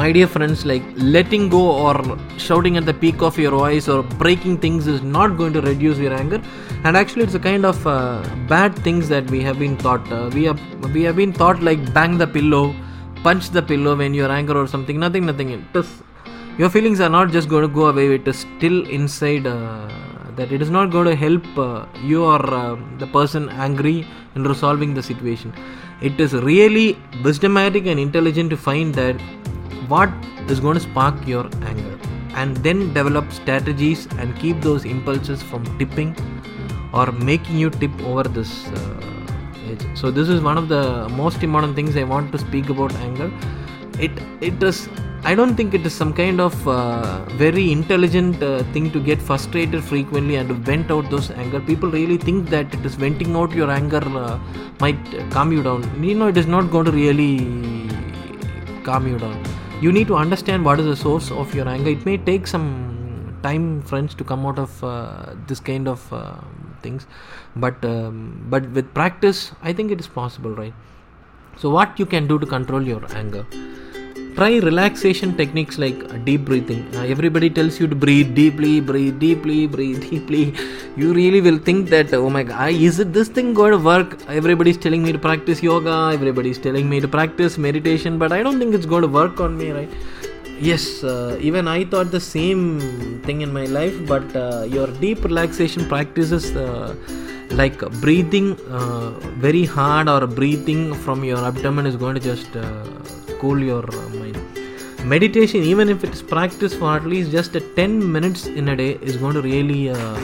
my 0.00 0.10
dear 0.12 0.26
friends 0.26 0.64
like 0.64 0.84
letting 0.96 1.48
go 1.48 1.62
or 1.86 2.18
shouting 2.36 2.76
at 2.76 2.86
the 2.86 2.94
peak 2.94 3.22
of 3.22 3.38
your 3.38 3.52
voice 3.52 3.88
or 3.88 4.02
breaking 4.22 4.58
things 4.58 4.86
is 4.86 5.02
not 5.02 5.36
going 5.36 5.52
to 5.52 5.60
reduce 5.60 5.98
your 5.98 6.12
anger. 6.12 6.40
And 6.84 6.96
actually 6.96 7.24
it's 7.24 7.34
a 7.34 7.40
kind 7.40 7.64
of 7.64 7.86
uh, 7.86 8.22
bad 8.48 8.76
things 8.76 9.08
that 9.08 9.30
we 9.30 9.40
have 9.42 9.58
been 9.58 9.76
taught. 9.76 10.10
Uh, 10.12 10.30
we 10.32 10.44
have 10.44 10.60
we 10.94 11.02
have 11.02 11.16
been 11.16 11.32
taught 11.32 11.62
like 11.62 11.92
bang 11.92 12.18
the 12.18 12.26
pillow 12.26 12.74
punch 13.22 13.50
the 13.50 13.62
pillow 13.62 13.96
when 13.96 14.12
you're 14.12 14.30
angry 14.30 14.56
or 14.56 14.66
something 14.66 14.98
nothing 14.98 15.26
nothing. 15.26 15.50
Your 16.58 16.70
feelings 16.70 17.00
are 17.00 17.08
not 17.08 17.30
just 17.30 17.48
going 17.48 17.62
to 17.68 17.74
go 17.80 17.86
away 17.86 18.14
it 18.14 18.28
is 18.28 18.38
still 18.38 18.86
inside 18.88 19.46
uh, 19.46 19.88
that 20.36 20.52
it 20.52 20.60
is 20.62 20.70
not 20.70 20.90
going 20.90 21.06
to 21.06 21.14
help 21.14 21.46
uh, 21.58 21.86
you 22.02 22.24
or 22.24 22.42
uh, 22.54 22.76
the 22.98 23.06
person 23.06 23.48
angry 23.48 24.06
in 24.34 24.44
resolving 24.44 24.94
the 24.94 25.02
situation. 25.02 25.52
It 26.00 26.20
is 26.20 26.34
really 26.34 26.94
wisdomatic 27.22 27.86
and 27.90 27.98
intelligent 27.98 28.50
to 28.50 28.56
find 28.56 28.94
that 28.94 29.16
what 29.88 30.10
is 30.48 30.60
going 30.60 30.74
to 30.74 30.80
spark 30.80 31.26
your 31.26 31.48
anger? 31.62 31.98
And 32.34 32.56
then 32.58 32.92
develop 32.92 33.30
strategies 33.32 34.06
and 34.18 34.36
keep 34.38 34.60
those 34.60 34.84
impulses 34.84 35.42
from 35.42 35.64
tipping 35.78 36.16
or 36.92 37.10
making 37.12 37.58
you 37.58 37.70
tip 37.70 37.94
over 38.02 38.24
this 38.24 38.66
uh, 38.68 39.04
edge. 39.70 39.84
So 39.94 40.10
this 40.10 40.28
is 40.28 40.40
one 40.40 40.58
of 40.58 40.68
the 40.68 41.08
most 41.08 41.42
important 41.42 41.74
things 41.74 41.96
i 41.96 42.04
want 42.04 42.32
to 42.32 42.38
speak 42.38 42.68
about 42.68 42.94
anger. 43.06 43.30
It 43.98 44.12
it 44.40 44.62
is 44.62 44.88
i 45.30 45.34
don't 45.34 45.54
think 45.58 45.74
it 45.78 45.86
is 45.88 45.94
some 45.94 46.12
kind 46.12 46.40
of 46.40 46.54
uh, 46.68 47.24
very 47.42 47.64
intelligent 47.72 48.42
uh, 48.42 48.62
thing 48.72 48.90
to 48.94 49.00
get 49.08 49.22
frustrated 49.22 49.82
frequently 49.92 50.36
and 50.36 50.48
to 50.48 50.54
vent 50.54 50.90
out 50.90 51.10
those 51.10 51.30
anger. 51.30 51.60
People 51.60 51.90
really 51.90 52.18
think 52.28 52.50
that 52.50 52.74
it 52.74 52.84
is 52.84 52.96
venting 53.06 53.36
out 53.36 53.52
your 53.52 53.70
anger 53.70 54.02
uh, 54.24 54.38
might 54.80 55.02
calm 55.30 55.52
you 55.52 55.62
down. 55.62 55.82
You 56.04 56.14
know 56.14 56.28
it 56.28 56.36
is 56.36 56.46
not 56.46 56.70
going 56.70 56.86
to 56.86 56.92
really 56.92 57.34
calm 58.84 59.06
you 59.06 59.18
down 59.18 59.63
you 59.80 59.92
need 59.92 60.06
to 60.08 60.16
understand 60.16 60.64
what 60.64 60.80
is 60.80 60.86
the 60.86 60.96
source 60.96 61.30
of 61.30 61.54
your 61.54 61.68
anger. 61.68 61.90
It 61.90 62.04
may 62.06 62.16
take 62.16 62.46
some 62.46 63.38
time 63.42 63.82
friends 63.82 64.14
to 64.14 64.24
come 64.24 64.46
out 64.46 64.58
of 64.58 64.82
uh, 64.82 65.34
this 65.46 65.60
kind 65.60 65.88
of 65.88 66.12
uh, 66.12 66.36
things. 66.82 67.06
But 67.56 67.84
um, 67.84 68.46
but 68.48 68.68
with 68.70 68.92
practice 68.94 69.52
i 69.62 69.72
think 69.72 69.90
it 69.90 70.00
is 70.00 70.08
possible 70.08 70.54
right? 70.62 70.74
So 71.56 71.70
what 71.70 71.98
you 71.98 72.06
can 72.06 72.26
do 72.26 72.38
to 72.38 72.46
control 72.46 72.82
your 72.82 73.02
anger 73.14 73.46
try 74.36 74.58
relaxation 74.58 75.36
techniques 75.36 75.78
like 75.78 75.98
deep 76.24 76.44
breathing. 76.44 76.82
Uh, 76.94 77.02
everybody 77.02 77.48
tells 77.50 77.78
you 77.80 77.86
to 77.86 77.94
breathe 77.94 78.34
deeply 78.34 78.80
breathe 78.80 79.18
deeply 79.18 79.66
breathe 79.66 80.00
deeply. 80.10 80.54
You 80.96 81.12
really 81.12 81.40
will 81.40 81.58
think 81.58 81.90
that 81.90 82.12
oh 82.14 82.30
my 82.30 82.42
god 82.42 82.72
is 82.72 82.98
it 83.00 83.12
this 83.12 83.28
thing 83.28 83.54
going 83.54 83.72
to 83.72 83.78
work? 83.78 84.18
Everybody's 84.28 84.76
telling 84.76 85.02
me 85.02 85.12
to 85.12 85.18
practice 85.18 85.62
yoga 85.62 85.96
everybody's 86.12 86.58
telling 86.58 86.88
me 86.88 87.00
to 87.00 87.08
practice 87.08 87.58
meditation 87.66 88.18
but 88.22 88.32
i 88.32 88.42
don't 88.42 88.58
think 88.58 88.74
it's 88.78 88.86
going 88.92 89.02
to 89.02 89.12
work 89.20 89.40
on 89.40 89.56
me 89.56 89.70
right? 89.70 89.92
Yes 90.68 91.02
uh, 91.02 91.36
even 91.40 91.68
i 91.68 91.84
thought 91.84 92.10
the 92.10 92.20
same 92.20 93.20
thing 93.26 93.40
in 93.46 93.52
my 93.52 93.64
life 93.78 93.96
but 94.12 94.36
uh, 94.36 94.64
your 94.76 94.86
deep 95.04 95.24
relaxation 95.24 95.88
practices 95.88 96.44
uh, 96.56 96.94
like 97.50 97.78
breathing 98.04 98.48
uh, 98.80 99.10
very 99.46 99.64
hard 99.64 100.08
or 100.08 100.26
breathing 100.26 100.94
from 100.94 101.24
your 101.24 101.38
abdomen 101.50 101.86
is 101.86 101.96
going 101.96 102.14
to 102.14 102.20
just 102.20 102.56
uh, 102.56 102.84
cool 103.40 103.58
your 103.70 103.84
uh, 103.84 104.08
mind 104.08 104.13
meditation 105.04 105.62
even 105.62 105.88
if 105.88 106.02
it's 106.04 106.22
practiced 106.22 106.78
for 106.78 106.96
at 106.96 107.04
least 107.04 107.30
just 107.30 107.56
10 107.76 108.12
minutes 108.12 108.46
in 108.46 108.68
a 108.68 108.76
day 108.76 108.92
is 109.02 109.16
going 109.16 109.34
to 109.34 109.42
really 109.42 109.90
uh, 109.90 110.18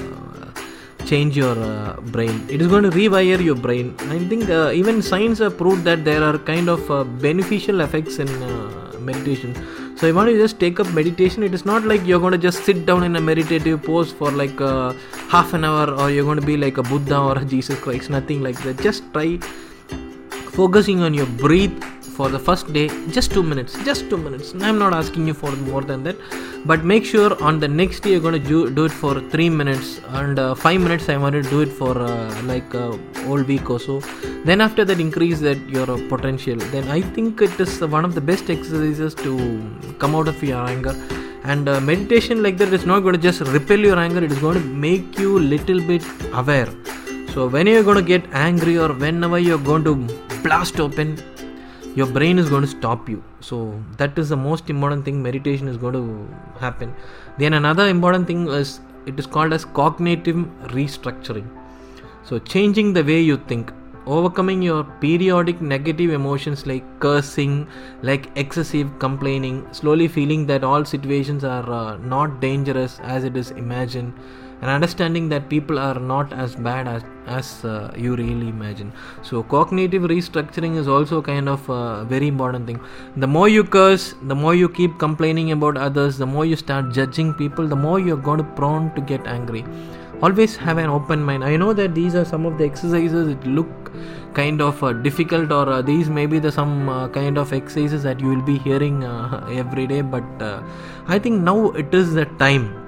change 1.10 1.36
your 1.36 1.58
uh, 1.58 2.00
brain. 2.14 2.46
It 2.48 2.60
is 2.62 2.68
going 2.68 2.84
to 2.84 2.90
rewire 2.90 3.42
your 3.42 3.54
brain. 3.54 3.94
I 4.16 4.18
think 4.30 4.48
uh, 4.48 4.70
even 4.72 5.02
science 5.02 5.38
have 5.38 5.56
proved 5.56 5.84
that 5.84 6.04
there 6.04 6.22
are 6.22 6.38
kind 6.38 6.68
of 6.68 6.90
uh, 6.90 7.04
beneficial 7.04 7.80
effects 7.80 8.18
in 8.18 8.28
uh, 8.28 8.98
meditation. 9.00 9.54
So 9.96 10.08
i 10.08 10.12
want 10.12 10.30
you 10.30 10.36
to 10.36 10.42
just 10.42 10.58
take 10.58 10.80
up 10.80 10.90
meditation? 10.98 11.42
It 11.42 11.52
is 11.52 11.64
not 11.70 11.84
like 11.84 12.06
you're 12.06 12.20
going 12.20 12.32
to 12.32 12.38
just 12.38 12.64
sit 12.64 12.86
down 12.86 13.02
in 13.02 13.16
a 13.16 13.20
meditative 13.20 13.82
pose 13.82 14.12
for 14.12 14.30
like 14.30 14.60
uh, 14.60 14.94
half 15.28 15.52
an 15.52 15.64
hour 15.64 15.90
or 15.90 16.10
you're 16.10 16.24
going 16.24 16.40
to 16.40 16.46
be 16.46 16.56
like 16.56 16.78
a 16.78 16.82
buddha 16.82 17.18
or 17.18 17.36
a 17.38 17.44
jesus 17.54 17.78
christ 17.80 18.10
nothing 18.10 18.42
like 18.42 18.62
that. 18.62 18.80
Just 18.80 19.12
try 19.12 19.38
focusing 20.60 21.00
on 21.00 21.14
your 21.14 21.26
breath 21.26 21.99
for 22.16 22.28
the 22.28 22.38
first 22.38 22.72
day 22.76 22.86
just 23.16 23.30
two 23.32 23.42
minutes 23.42 23.72
just 23.84 24.08
two 24.10 24.16
minutes. 24.16 24.54
I'm 24.60 24.78
not 24.78 24.92
asking 24.92 25.26
you 25.26 25.34
for 25.34 25.52
more 25.70 25.82
than 25.82 26.02
that 26.04 26.16
but 26.64 26.84
make 26.84 27.04
sure 27.04 27.30
on 27.42 27.58
the 27.58 27.68
next 27.68 28.00
day 28.00 28.10
you're 28.12 28.20
going 28.20 28.40
to 28.40 28.48
do, 28.48 28.70
do 28.70 28.84
it 28.84 28.92
for 28.92 29.20
three 29.30 29.48
minutes 29.48 30.00
and 30.08 30.38
uh, 30.38 30.54
five 30.54 30.80
minutes 30.80 31.08
i 31.08 31.16
want 31.16 31.32
to 31.32 31.42
do 31.42 31.60
it 31.62 31.72
for 31.80 31.96
uh, 31.98 32.42
like 32.42 32.74
a 32.74 32.98
whole 33.24 33.42
week 33.42 33.70
or 33.70 33.80
so. 33.80 34.00
Then 34.44 34.60
after 34.60 34.84
that 34.84 35.00
increase 35.00 35.40
that 35.40 35.58
your 35.68 35.90
uh, 35.90 35.96
potential. 36.08 36.56
Then 36.74 36.88
i 36.88 37.00
think 37.00 37.40
it 37.40 37.58
is 37.58 37.80
one 37.80 38.04
of 38.04 38.14
the 38.14 38.20
best 38.20 38.50
exercises 38.50 39.14
to 39.26 39.32
come 39.98 40.14
out 40.14 40.28
of 40.28 40.42
your 40.42 40.62
anger. 40.74 40.94
And 41.44 41.68
uh, 41.68 41.80
meditation 41.80 42.42
like 42.42 42.58
that 42.58 42.72
is 42.72 42.84
not 42.84 43.00
going 43.00 43.14
to 43.14 43.20
just 43.20 43.40
repel 43.40 43.78
your 43.78 43.98
anger 43.98 44.22
it 44.22 44.30
is 44.30 44.38
going 44.38 44.60
to 44.60 44.66
make 44.86 45.18
you 45.18 45.38
little 45.38 45.80
bit 45.80 46.04
aware. 46.32 46.68
So 47.32 47.48
when 47.48 47.66
you're 47.66 47.84
going 47.84 47.96
to 47.96 48.08
get 48.14 48.24
angry 48.32 48.76
or 48.76 48.92
whenever 48.92 49.38
you're 49.38 49.64
going 49.70 49.84
to 49.84 49.94
blast 50.42 50.80
open 50.80 51.16
your 51.94 52.06
brain 52.06 52.38
is 52.38 52.48
going 52.48 52.62
to 52.62 52.68
stop 52.68 53.08
you. 53.08 53.22
So 53.40 53.82
that 53.96 54.18
is 54.18 54.28
the 54.28 54.36
most 54.36 54.70
important 54.70 55.04
thing 55.04 55.22
meditation 55.22 55.68
is 55.68 55.76
going 55.76 55.94
to 55.94 56.60
happen. 56.60 56.94
Then 57.38 57.54
another 57.54 57.88
important 57.88 58.26
thing 58.26 58.48
is 58.48 58.80
it 59.06 59.18
is 59.18 59.26
called 59.26 59.52
as 59.52 59.64
cognitive 59.64 60.36
restructuring. 60.76 61.48
So 62.24 62.38
changing 62.38 62.92
the 62.92 63.02
way 63.02 63.20
you 63.20 63.36
think 63.36 63.72
overcoming 64.06 64.62
your 64.62 64.84
periodic 65.00 65.60
negative 65.60 66.10
emotions 66.10 66.66
like 66.66 66.84
cursing 67.00 67.66
like 68.02 68.30
excessive 68.34 68.98
complaining 68.98 69.66
slowly 69.72 70.08
feeling 70.08 70.46
that 70.46 70.64
all 70.64 70.84
situations 70.84 71.44
are 71.44 71.70
uh, 71.70 71.96
not 71.98 72.40
dangerous 72.40 72.98
as 73.00 73.24
it 73.24 73.36
is 73.36 73.50
imagined 73.50 74.12
and 74.60 74.70
understanding 74.70 75.28
that 75.28 75.48
people 75.48 75.78
are 75.78 75.98
not 75.98 76.32
as 76.32 76.54
bad 76.54 76.88
as 76.88 77.02
as 77.26 77.64
uh, 77.64 77.92
you 77.96 78.16
really 78.16 78.48
imagine. 78.48 78.92
So 79.22 79.42
cognitive 79.42 80.02
restructuring 80.02 80.76
is 80.76 80.88
also 80.88 81.22
kind 81.22 81.48
of 81.48 81.68
a 81.68 82.04
very 82.04 82.28
important 82.28 82.66
thing. 82.66 82.80
The 83.16 83.26
more 83.26 83.48
you 83.48 83.64
curse 83.64 84.14
the 84.22 84.34
more 84.34 84.54
you 84.54 84.68
keep 84.68 84.98
complaining 84.98 85.52
about 85.52 85.76
others 85.76 86.18
the 86.18 86.26
more 86.26 86.44
you 86.44 86.56
start 86.56 86.92
judging 86.92 87.32
people 87.34 87.66
the 87.66 87.76
more 87.76 87.98
you're 88.00 88.24
going 88.28 88.38
to 88.38 88.44
prone 88.60 88.94
to 88.94 89.00
get 89.00 89.26
angry. 89.26 89.64
Always 90.22 90.54
have 90.56 90.76
an 90.76 90.90
open 90.90 91.22
mind. 91.22 91.44
I 91.44 91.56
know 91.56 91.72
that 91.72 91.94
these 91.94 92.14
are 92.14 92.26
some 92.26 92.44
of 92.44 92.58
the 92.58 92.64
exercises 92.64 93.28
that 93.28 93.46
look 93.46 93.90
kind 94.34 94.60
of 94.60 94.82
uh, 94.82 94.92
difficult 94.92 95.50
or 95.50 95.68
uh, 95.68 95.82
these 95.82 96.08
may 96.08 96.26
be 96.26 96.38
the 96.38 96.52
some 96.52 96.88
uh, 96.88 97.08
kind 97.08 97.38
of 97.38 97.52
exercises 97.52 98.02
that 98.02 98.20
you 98.20 98.28
will 98.28 98.42
be 98.42 98.58
hearing 98.58 99.04
uh, 99.04 99.46
every 99.62 99.86
day 99.86 100.00
but 100.00 100.24
uh, 100.40 100.62
i 101.08 101.18
think 101.18 101.42
now 101.42 101.70
it 101.72 101.92
is 101.92 102.14
the 102.14 102.26
time 102.44 102.79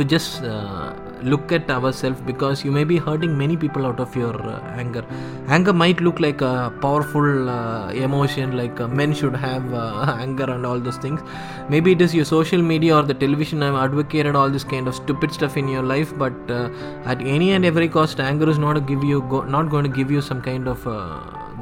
to 0.00 0.04
just 0.04 0.42
uh, 0.42 0.92
look 1.22 1.52
at 1.52 1.70
ourselves 1.70 2.20
because 2.22 2.64
you 2.64 2.70
may 2.76 2.84
be 2.84 2.96
hurting 3.06 3.36
many 3.36 3.56
people 3.56 3.86
out 3.86 4.00
of 4.00 4.16
your 4.16 4.34
uh, 4.50 4.60
anger. 4.82 5.04
Anger 5.48 5.72
might 5.72 6.00
look 6.00 6.20
like 6.20 6.40
a 6.40 6.72
powerful 6.80 7.48
uh, 7.48 7.90
emotion 7.92 8.56
like 8.56 8.80
uh, 8.80 8.88
men 8.88 9.12
should 9.14 9.36
have 9.36 9.74
uh, 9.74 10.16
anger 10.24 10.50
and 10.54 10.64
all 10.64 10.80
those 10.80 10.96
things. 10.96 11.20
Maybe 11.68 11.92
it 11.92 12.00
is 12.00 12.14
your 12.14 12.24
social 12.24 12.62
media 12.62 12.96
or 12.96 13.02
the 13.02 13.14
television 13.14 13.62
have 13.62 13.74
advocated 13.74 14.34
all 14.34 14.50
this 14.50 14.64
kind 14.64 14.88
of 14.88 14.94
stupid 14.94 15.32
stuff 15.32 15.56
in 15.56 15.68
your 15.68 15.82
life 15.82 16.16
but 16.16 16.50
uh, 16.50 16.70
at 17.04 17.20
any 17.20 17.52
and 17.52 17.64
every 17.64 17.88
cost 17.88 18.20
anger 18.20 18.48
is 18.48 18.58
not 18.58 18.86
give 18.86 19.04
you 19.04 19.22
go, 19.22 19.42
not 19.42 19.70
going 19.70 19.84
to 19.84 19.90
give 19.90 20.10
you 20.10 20.22
some 20.22 20.40
kind 20.40 20.68
of 20.68 20.82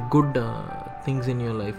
good 0.09 0.41
things 1.05 1.27
in 1.27 1.39
your 1.39 1.53
life 1.53 1.75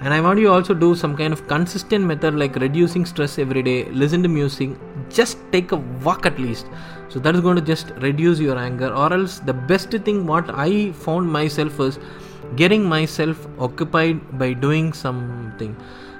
and 0.00 0.12
i 0.12 0.20
want 0.20 0.38
you 0.38 0.50
also 0.50 0.74
do 0.74 0.94
some 0.94 1.16
kind 1.16 1.32
of 1.32 1.46
consistent 1.48 2.04
method 2.04 2.34
like 2.34 2.56
reducing 2.56 3.04
stress 3.06 3.38
every 3.38 3.62
day 3.62 3.84
listen 4.02 4.22
to 4.22 4.28
music 4.28 4.70
just 5.08 5.38
take 5.52 5.72
a 5.72 5.76
walk 5.76 6.26
at 6.26 6.38
least. 6.38 6.66
So 7.08 7.18
that 7.20 7.34
is 7.34 7.40
going 7.40 7.56
to 7.56 7.62
just 7.62 7.90
reduce 7.98 8.38
your 8.40 8.58
anger 8.58 8.88
or 8.88 9.12
else 9.12 9.38
the 9.38 9.52
best 9.52 9.90
thing 9.90 10.26
what 10.26 10.50
i 10.50 10.92
found 10.92 11.30
myself 11.30 11.80
is 11.80 11.98
getting 12.56 12.84
myself 12.84 13.46
occupied 13.58 14.38
by 14.38 14.52
doing 14.52 14.92
something. 14.92 15.76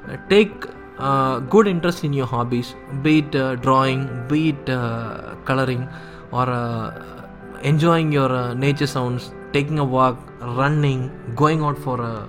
Uh, 0.08 0.16
take 0.28 0.52
uh, 0.98 1.40
good 1.40 1.66
interest 1.66 2.04
in 2.04 2.12
your 2.12 2.26
hobbies 2.26 2.74
be 3.02 3.18
it 3.18 3.34
uh, 3.34 3.56
drawing 3.56 4.08
be 4.28 4.50
it 4.50 4.70
uh, 4.70 5.34
coloring 5.44 5.88
or 6.32 6.48
uh, 6.48 7.26
enjoying 7.62 8.12
your 8.12 8.32
uh, 8.32 8.54
nature 8.54 8.86
sounds 8.86 9.32
taking 9.52 9.78
a 9.78 9.84
walk 9.84 10.18
running 10.40 11.10
going 11.34 11.62
out 11.62 11.76
for 11.76 12.00
a 12.00 12.28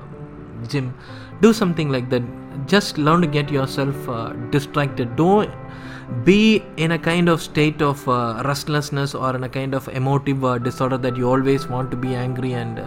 gym 0.67 0.93
do 1.41 1.53
something 1.53 1.89
like 1.89 2.09
that. 2.09 2.23
Just 2.67 2.97
learn 2.97 3.21
to 3.21 3.27
get 3.27 3.49
yourself 3.49 4.09
uh, 4.09 4.33
distracted. 4.51 5.15
Don't 5.15 5.51
be 6.23 6.63
in 6.77 6.91
a 6.91 6.99
kind 6.99 7.29
of 7.29 7.41
state 7.41 7.81
of 7.81 8.07
uh, 8.07 8.41
restlessness 8.45 9.13
or 9.13 9.35
in 9.35 9.43
a 9.43 9.49
kind 9.49 9.73
of 9.73 9.87
emotive 9.89 10.43
uh, 10.43 10.57
disorder 10.57 10.97
that 10.97 11.17
you 11.17 11.29
always 11.29 11.67
want 11.67 11.91
to 11.91 11.97
be 11.97 12.15
angry 12.15 12.53
and 12.53 12.79
uh, 12.79 12.85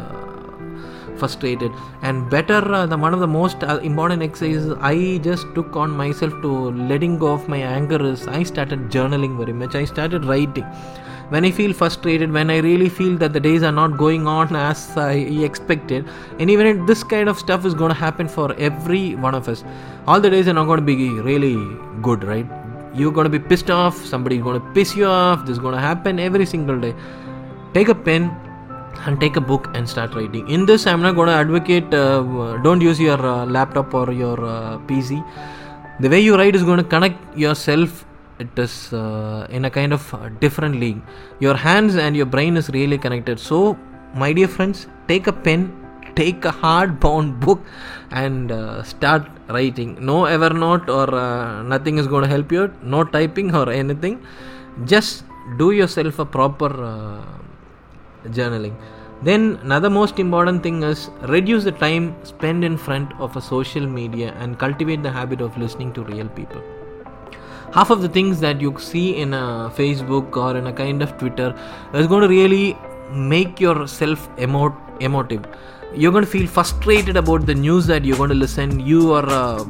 frustrated. 1.16 1.70
And 2.02 2.30
better 2.30 2.60
uh, 2.74 2.86
the 2.86 2.96
one 2.96 3.12
of 3.12 3.20
the 3.20 3.26
most 3.26 3.62
uh, 3.62 3.78
important 3.90 4.22
exercises 4.22 4.74
i 4.80 5.18
just 5.22 5.46
took 5.54 5.76
on 5.76 5.90
myself 5.90 6.32
to 6.44 6.70
letting 6.92 7.18
go 7.18 7.28
of 7.34 7.46
my 7.54 7.58
anger 7.58 8.00
is 8.12 8.26
i 8.26 8.42
started 8.42 8.88
journaling 8.90 9.36
very 9.36 9.52
much. 9.52 9.74
I 9.74 9.84
started 9.84 10.24
writing 10.24 10.64
when 11.34 11.44
i 11.48 11.50
feel 11.50 11.72
frustrated 11.72 12.32
when 12.36 12.50
i 12.50 12.58
really 12.66 12.88
feel 12.88 13.16
that 13.22 13.32
the 13.32 13.42
days 13.48 13.62
are 13.62 13.76
not 13.80 13.96
going 14.04 14.26
on 14.26 14.54
as 14.68 14.80
i 14.96 15.12
expected 15.48 16.08
and 16.38 16.50
even 16.50 16.84
this 16.86 17.02
kind 17.02 17.28
of 17.28 17.38
stuff 17.38 17.64
is 17.64 17.74
going 17.74 17.92
to 17.96 18.00
happen 18.06 18.28
for 18.28 18.48
every 18.70 19.14
one 19.26 19.34
of 19.34 19.48
us 19.48 19.64
all 20.06 20.20
the 20.20 20.30
days 20.30 20.48
are 20.48 20.56
not 20.60 20.64
going 20.64 20.80
to 20.80 20.90
be 20.94 21.10
really 21.20 21.56
good 22.02 22.24
right? 22.24 22.46
You're 22.92 23.12
going 23.12 23.30
to 23.30 23.38
be 23.38 23.38
pissed 23.38 23.70
off 23.70 23.96
somebody's 24.04 24.42
going 24.42 24.60
to 24.60 24.72
piss 24.74 24.96
you 24.96 25.06
off 25.06 25.46
this 25.46 25.52
is 25.52 25.58
going 25.58 25.74
to 25.74 25.80
happen 25.80 26.18
every 26.18 26.44
single 26.44 26.80
day. 26.80 26.94
Take 27.72 27.88
a 27.88 27.94
pen 27.94 28.24
and 29.06 29.20
take 29.20 29.36
a 29.36 29.40
book 29.40 29.68
and 29.74 29.88
start 29.88 30.14
writing. 30.14 30.48
In 30.48 30.66
this 30.66 30.86
i'm 30.86 31.00
not 31.00 31.14
going 31.14 31.28
to 31.28 31.34
advocate 31.34 31.94
uh, 31.94 32.56
don't 32.64 32.80
use 32.80 32.98
your 32.98 33.20
uh, 33.24 33.46
laptop 33.46 33.94
or 33.94 34.10
your 34.12 34.44
uh, 34.44 34.78
pc 34.88 35.24
the 36.00 36.08
way 36.08 36.20
you 36.20 36.36
write 36.36 36.56
is 36.56 36.64
going 36.64 36.78
to 36.78 36.88
connect 36.94 37.36
yourself 37.36 38.04
it 38.44 38.58
is 38.58 38.92
uh, 38.92 39.46
in 39.50 39.64
a 39.64 39.70
kind 39.70 39.92
of 39.92 40.14
uh, 40.14 40.28
different 40.40 40.76
league. 40.76 41.00
Your 41.40 41.56
hands 41.56 41.96
and 41.96 42.16
your 42.16 42.26
brain 42.26 42.56
is 42.56 42.68
really 42.70 42.98
connected. 42.98 43.38
So 43.38 43.78
my 44.14 44.32
dear 44.32 44.48
friends 44.48 44.86
take 45.08 45.26
a 45.26 45.32
pen 45.32 45.62
take 46.14 46.44
a 46.44 46.50
hard 46.50 46.98
bound 47.00 47.40
book 47.44 47.60
and 48.10 48.52
uh, 48.52 48.82
start 48.82 49.26
writing. 49.48 49.96
No 50.04 50.22
evernote 50.22 50.88
or 50.88 51.14
uh, 51.14 51.62
nothing 51.62 51.98
is 51.98 52.06
going 52.06 52.22
to 52.22 52.28
help 52.28 52.52
you. 52.52 52.72
No 52.82 53.04
typing 53.04 53.54
or 53.54 53.70
anything. 53.70 54.24
Just 54.84 55.24
do 55.58 55.70
yourself 55.72 56.18
a 56.18 56.24
proper 56.24 56.70
uh, 56.84 57.24
journaling. 58.28 58.74
Then 59.22 59.58
another 59.62 59.90
most 59.90 60.18
important 60.18 60.62
thing 60.62 60.82
is 60.82 61.10
reduce 61.22 61.64
the 61.64 61.72
time 61.72 62.14
spent 62.24 62.64
in 62.64 62.76
front 62.78 63.12
of 63.20 63.36
a 63.36 63.40
social 63.40 63.86
media 63.86 64.34
and 64.38 64.58
cultivate 64.58 65.02
the 65.02 65.10
habit 65.10 65.42
of 65.42 65.56
listening 65.58 65.92
to 65.92 66.02
real 66.04 66.28
people 66.28 66.62
half 67.72 67.90
of 67.90 68.02
the 68.02 68.08
things 68.08 68.40
that 68.40 68.60
you 68.60 68.76
see 68.78 69.16
in 69.16 69.32
a 69.34 69.72
facebook 69.76 70.36
or 70.36 70.56
in 70.56 70.66
a 70.66 70.72
kind 70.72 71.02
of 71.02 71.16
twitter 71.18 71.54
is 71.94 72.06
going 72.06 72.22
to 72.22 72.28
really 72.28 72.76
make 73.12 73.60
yourself 73.60 74.28
emo- 74.38 74.76
emotive. 75.00 75.46
You're 75.94 76.12
going 76.12 76.24
to 76.24 76.30
feel 76.30 76.46
frustrated 76.46 77.16
about 77.16 77.46
the 77.46 77.54
news 77.54 77.86
that 77.86 78.04
you're 78.04 78.16
going 78.16 78.28
to 78.28 78.36
listen. 78.36 78.78
You 78.78 79.12
are 79.12 79.28
uh, 79.28 79.64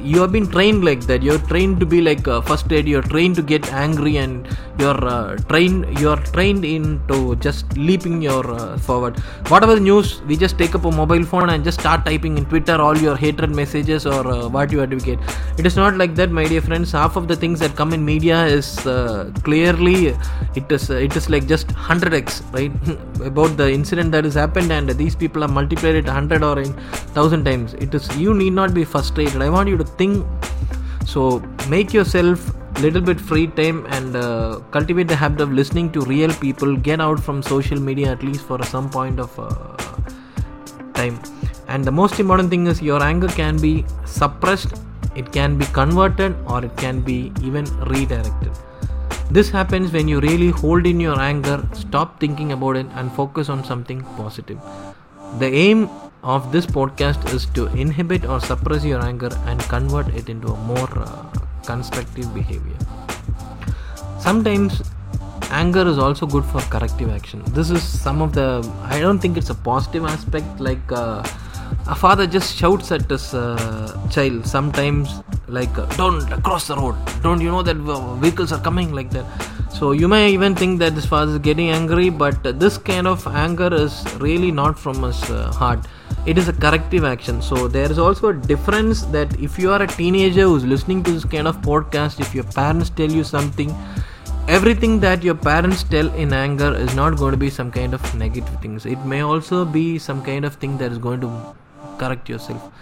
you 0.00 0.20
have 0.20 0.32
been 0.32 0.46
trained 0.46 0.84
like 0.84 1.00
that. 1.02 1.22
You're 1.22 1.38
trained 1.38 1.80
to 1.80 1.86
be 1.86 2.00
like 2.00 2.26
uh, 2.28 2.40
frustrated 2.40 2.88
you're 2.88 3.02
trained 3.02 3.36
to 3.36 3.42
get 3.42 3.72
angry 3.72 4.16
and 4.16 4.46
you're 4.78 5.04
uh, 5.04 5.36
trained 5.48 5.98
you're 5.98 6.16
trained 6.16 6.64
into 6.64 7.36
just 7.36 7.76
leaping 7.76 8.22
your 8.22 8.44
uh, 8.50 8.78
forward. 8.78 9.18
Whatever 9.48 9.74
the 9.74 9.80
news 9.80 10.22
we 10.22 10.36
just 10.36 10.58
take 10.58 10.74
up 10.74 10.84
a 10.84 10.90
mobile 10.90 11.24
phone 11.24 11.50
and 11.50 11.64
just 11.64 11.80
start 11.80 12.04
typing 12.04 12.38
in 12.38 12.44
twitter 12.46 12.80
all 12.80 12.96
your 12.96 13.16
hatred 13.16 13.50
messages 13.50 14.06
or 14.06 14.26
uh, 14.26 14.48
what 14.48 14.72
you 14.72 14.80
advocate. 14.82 15.18
It 15.58 15.66
is 15.66 15.76
not 15.76 15.96
like 15.96 16.14
that 16.16 16.30
my 16.30 16.46
dear 16.46 16.60
friends. 16.60 16.92
Half 16.92 17.16
of 17.16 17.28
the 17.28 17.36
things 17.36 17.60
that 17.60 17.74
come 17.76 17.92
in 17.92 18.04
media 18.04 18.44
is 18.46 18.86
uh, 18.86 19.32
clearly 19.42 20.16
it 20.54 20.70
is 20.70 20.90
it 20.90 21.16
is 21.16 21.28
like 21.28 21.46
just 21.46 21.68
100x 21.68 22.42
right? 22.52 22.72
About 23.26 23.56
the 23.56 23.70
incident 23.70 24.12
that 24.12 24.24
has 24.24 24.34
happened 24.34 24.70
and 24.70 24.88
these 24.90 25.14
people 25.16 25.42
are 25.44 25.48
multiplied 25.48 25.96
it 25.96 26.06
100 26.06 26.42
or 26.42 26.58
in 26.60 26.72
1000 26.72 27.44
times. 27.44 27.74
It 27.74 27.94
is 27.94 28.08
you 28.16 28.34
need 28.34 28.52
not 28.52 28.74
be 28.74 28.84
frustrated 28.84 29.42
i 29.42 29.50
want 29.56 29.68
you 29.68 29.76
to 29.76 29.87
think 29.96 30.26
so 31.06 31.40
make 31.68 31.92
yourself 31.92 32.54
little 32.80 33.00
bit 33.00 33.20
free 33.20 33.46
time 33.48 33.86
and 33.86 34.14
uh, 34.14 34.60
cultivate 34.70 35.08
the 35.08 35.16
habit 35.16 35.40
of 35.40 35.52
listening 35.52 35.90
to 35.92 36.00
real 36.02 36.32
people. 36.34 36.76
Get 36.76 37.00
out 37.00 37.18
from 37.18 37.42
social 37.42 37.80
media 37.80 38.12
at 38.12 38.22
least 38.22 38.46
for 38.46 38.62
some 38.64 38.88
point 38.88 39.18
of 39.18 39.36
uh, 39.38 39.76
time. 40.94 41.18
And 41.66 41.84
the 41.84 41.90
most 41.90 42.20
important 42.20 42.50
thing 42.50 42.66
is 42.66 42.80
your 42.80 43.02
anger 43.02 43.28
can 43.28 43.60
be 43.60 43.84
suppressed 44.04 44.74
it 45.18 45.32
can 45.32 45.58
be 45.58 45.66
converted 45.66 46.34
or 46.46 46.64
it 46.64 46.76
can 46.76 47.00
be 47.00 47.32
even 47.42 47.64
redirected. 47.86 48.52
This 49.30 49.50
happens 49.50 49.92
when 49.92 50.08
you 50.08 50.20
really 50.20 50.50
hold 50.50 50.86
in 50.86 51.00
your 51.00 51.20
anger 51.20 51.56
stop 51.72 52.20
thinking 52.20 52.52
about 52.52 52.76
it 52.76 52.86
and 52.94 53.12
focus 53.12 53.48
on 53.48 53.64
something 53.64 54.02
positive. 54.16 54.58
The 55.38 55.46
aim 55.46 55.90
of 56.22 56.50
this 56.52 56.66
podcast 56.66 57.32
is 57.32 57.46
to 57.46 57.66
inhibit 57.68 58.24
or 58.24 58.40
suppress 58.40 58.84
your 58.84 59.00
anger 59.04 59.30
and 59.46 59.60
convert 59.62 60.08
it 60.08 60.28
into 60.28 60.48
a 60.48 60.56
more 60.56 60.88
uh, 60.98 61.24
constructive 61.64 62.32
behavior. 62.34 62.76
Sometimes 64.18 64.82
anger 65.50 65.86
is 65.86 65.98
also 65.98 66.26
good 66.26 66.44
for 66.44 66.60
corrective 66.62 67.10
action. 67.10 67.42
This 67.48 67.70
is 67.70 67.82
some 67.82 68.20
of 68.20 68.32
the, 68.32 68.68
I 68.84 69.00
don't 69.00 69.18
think 69.18 69.36
it's 69.36 69.50
a 69.50 69.54
positive 69.54 70.04
aspect 70.04 70.60
like 70.60 70.92
uh, 70.92 71.22
a 71.86 71.94
father 71.94 72.26
just 72.26 72.56
shouts 72.56 72.90
at 72.92 73.08
his 73.10 73.34
uh, 73.34 74.08
child 74.10 74.46
sometimes 74.46 75.22
like 75.46 75.76
uh, 75.78 75.86
don't 75.96 76.20
cross 76.42 76.66
the 76.68 76.76
road 76.76 76.96
don't 77.22 77.40
you 77.40 77.50
know 77.50 77.62
that 77.62 77.76
vehicles 78.20 78.52
are 78.52 78.60
coming 78.60 78.92
like 78.92 79.10
that 79.10 79.26
so 79.70 79.92
you 79.92 80.08
may 80.08 80.30
even 80.30 80.54
think 80.54 80.78
that 80.78 80.94
this 80.94 81.06
father 81.06 81.32
is 81.32 81.38
getting 81.38 81.70
angry 81.70 82.08
but 82.10 82.42
this 82.58 82.78
kind 82.78 83.06
of 83.06 83.26
anger 83.26 83.72
is 83.72 84.04
really 84.18 84.50
not 84.50 84.78
from 84.78 85.02
his 85.02 85.22
uh, 85.30 85.50
heart 85.52 85.86
it 86.26 86.38
is 86.38 86.48
a 86.48 86.52
corrective 86.52 87.04
action. 87.04 87.40
So 87.40 87.68
there 87.68 87.90
is 87.90 87.98
also 87.98 88.28
a 88.28 88.34
difference 88.34 89.02
that 89.16 89.40
if 89.40 89.58
you 89.58 89.70
are 89.70 89.82
a 89.82 89.86
teenager 89.86 90.42
who's 90.42 90.64
listening 90.64 91.02
to 91.04 91.12
this 91.12 91.24
kind 91.24 91.48
of 91.48 91.58
podcast 91.62 92.20
if 92.20 92.34
your 92.34 92.44
parents 92.44 92.90
tell 92.90 93.10
you 93.10 93.24
something 93.24 93.74
everything 94.48 94.98
that 94.98 95.22
your 95.22 95.34
parents 95.34 95.82
tell 95.82 96.08
in 96.14 96.32
anger 96.32 96.74
is 96.74 96.94
not 96.94 97.16
going 97.18 97.32
to 97.32 97.36
be 97.36 97.50
some 97.50 97.70
kind 97.70 97.92
of 97.92 98.14
negative 98.14 98.60
things. 98.62 98.86
It 98.86 98.98
may 99.04 99.20
also 99.20 99.64
be 99.64 99.98
some 99.98 100.22
kind 100.22 100.46
of 100.46 100.54
thing 100.54 100.78
that 100.78 100.90
is 100.90 100.96
going 100.96 101.20
to 101.20 101.54
correct 101.98 102.30
yourself. 102.30 102.72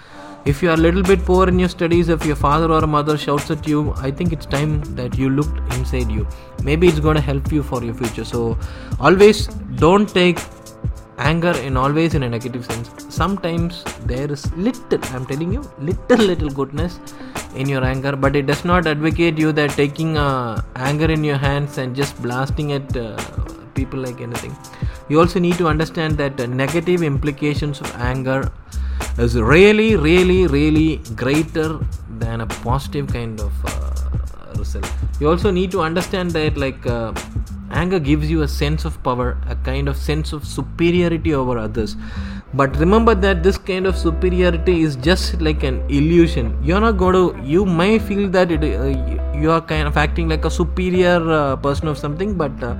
If 0.45 0.63
you 0.63 0.71
are 0.71 0.75
a 0.75 0.77
little 0.77 1.03
bit 1.03 1.25
poor 1.25 1.49
in 1.49 1.59
your 1.59 1.69
studies 1.69 2.09
if 2.09 2.25
your 2.25 2.37
father 2.37 2.71
or 2.73 2.87
mother 2.87 3.19
shouts 3.19 3.51
at 3.51 3.67
you 3.67 3.93
i 4.09 4.13
think 4.13 4.33
it's 4.33 4.47
time 4.47 4.75
that 4.95 5.19
you 5.19 5.29
looked 5.29 5.59
inside 5.75 6.09
you. 6.09 6.27
Maybe 6.63 6.87
it's 6.87 7.01
going 7.01 7.17
to 7.17 7.21
help 7.21 7.51
you 7.51 7.65
for 7.65 7.83
your 7.83 7.95
future. 7.95 8.25
So 8.25 8.57
always 9.01 9.49
don't 9.87 10.09
take 10.09 10.39
anger 11.19 11.53
in 11.59 11.77
always 11.77 12.15
in 12.15 12.23
a 12.23 12.29
negative 12.29 12.65
sense. 12.65 12.91
Sometimes 13.09 13.83
there 14.05 14.31
is 14.31 14.53
little 14.53 15.01
i'm 15.15 15.25
telling 15.27 15.53
you 15.53 15.63
little 15.79 16.25
little 16.31 16.51
goodness 16.51 17.01
in 17.55 17.69
your 17.69 17.85
anger 17.85 18.15
but 18.15 18.37
it 18.37 18.47
does 18.47 18.65
not 18.65 18.87
advocate 18.87 19.39
you 19.39 19.53
that 19.53 19.71
taking 19.71 20.17
uh, 20.17 20.61
anger 20.75 21.11
in 21.11 21.25
your 21.25 21.39
hands 21.39 21.79
and 21.79 21.97
just 21.97 22.21
blasting 22.23 22.73
at 22.73 22.97
uh, 22.97 23.17
people 23.75 24.01
like 24.01 24.21
anything. 24.21 24.57
You 25.09 25.21
also 25.21 25.39
need 25.39 25.57
to 25.59 25.69
understand 25.69 26.17
that 26.19 26.37
negative 26.49 27.03
implications 27.03 27.81
of 27.81 27.95
anger 27.97 28.51
is 29.19 29.37
really 29.37 29.97
really 29.97 30.47
really 30.47 31.01
greater 31.15 31.79
than 32.23 32.41
a 32.41 32.47
positive 32.47 33.07
kind 33.07 33.41
of 33.41 33.53
uh, 33.65 34.55
result. 34.59 34.91
You 35.21 35.31
also 35.31 35.51
need 35.51 35.71
to 35.73 35.81
understand 35.81 36.31
that 36.33 36.57
like 36.57 36.87
uh, 36.87 37.13
anger 37.71 37.99
gives 37.99 38.31
you 38.31 38.43
a 38.43 38.49
sense 38.49 38.85
of 38.85 39.03
power 39.03 39.37
a 39.49 39.57
kind 39.57 39.89
of 39.89 39.97
sense 39.97 40.33
of 40.33 40.47
superiority 40.47 41.35
over 41.35 41.59
others. 41.59 41.97
But 42.55 42.77
remember 42.77 43.15
that 43.15 43.43
this 43.43 43.59
kind 43.59 43.87
of 43.87 43.97
superiority 43.97 44.83
is 44.83 44.97
just 44.97 45.41
like 45.41 45.63
an 45.63 45.83
illusion. 45.89 46.57
You're 46.63 46.81
not 46.81 46.97
going 46.97 47.15
to 47.15 47.43
you 47.45 47.67
may 47.67 47.99
feel 47.99 48.29
that 48.29 48.51
it, 48.51 48.63
uh, 48.63 49.39
you 49.39 49.51
are 49.51 49.61
kind 49.61 49.87
of 49.89 49.97
acting 49.97 50.29
like 50.29 50.45
a 50.45 50.51
superior 50.51 51.21
uh, 51.31 51.57
person 51.57 51.89
of 51.89 51.99
something 51.99 52.35
but 52.35 52.63
uh, 52.63 52.77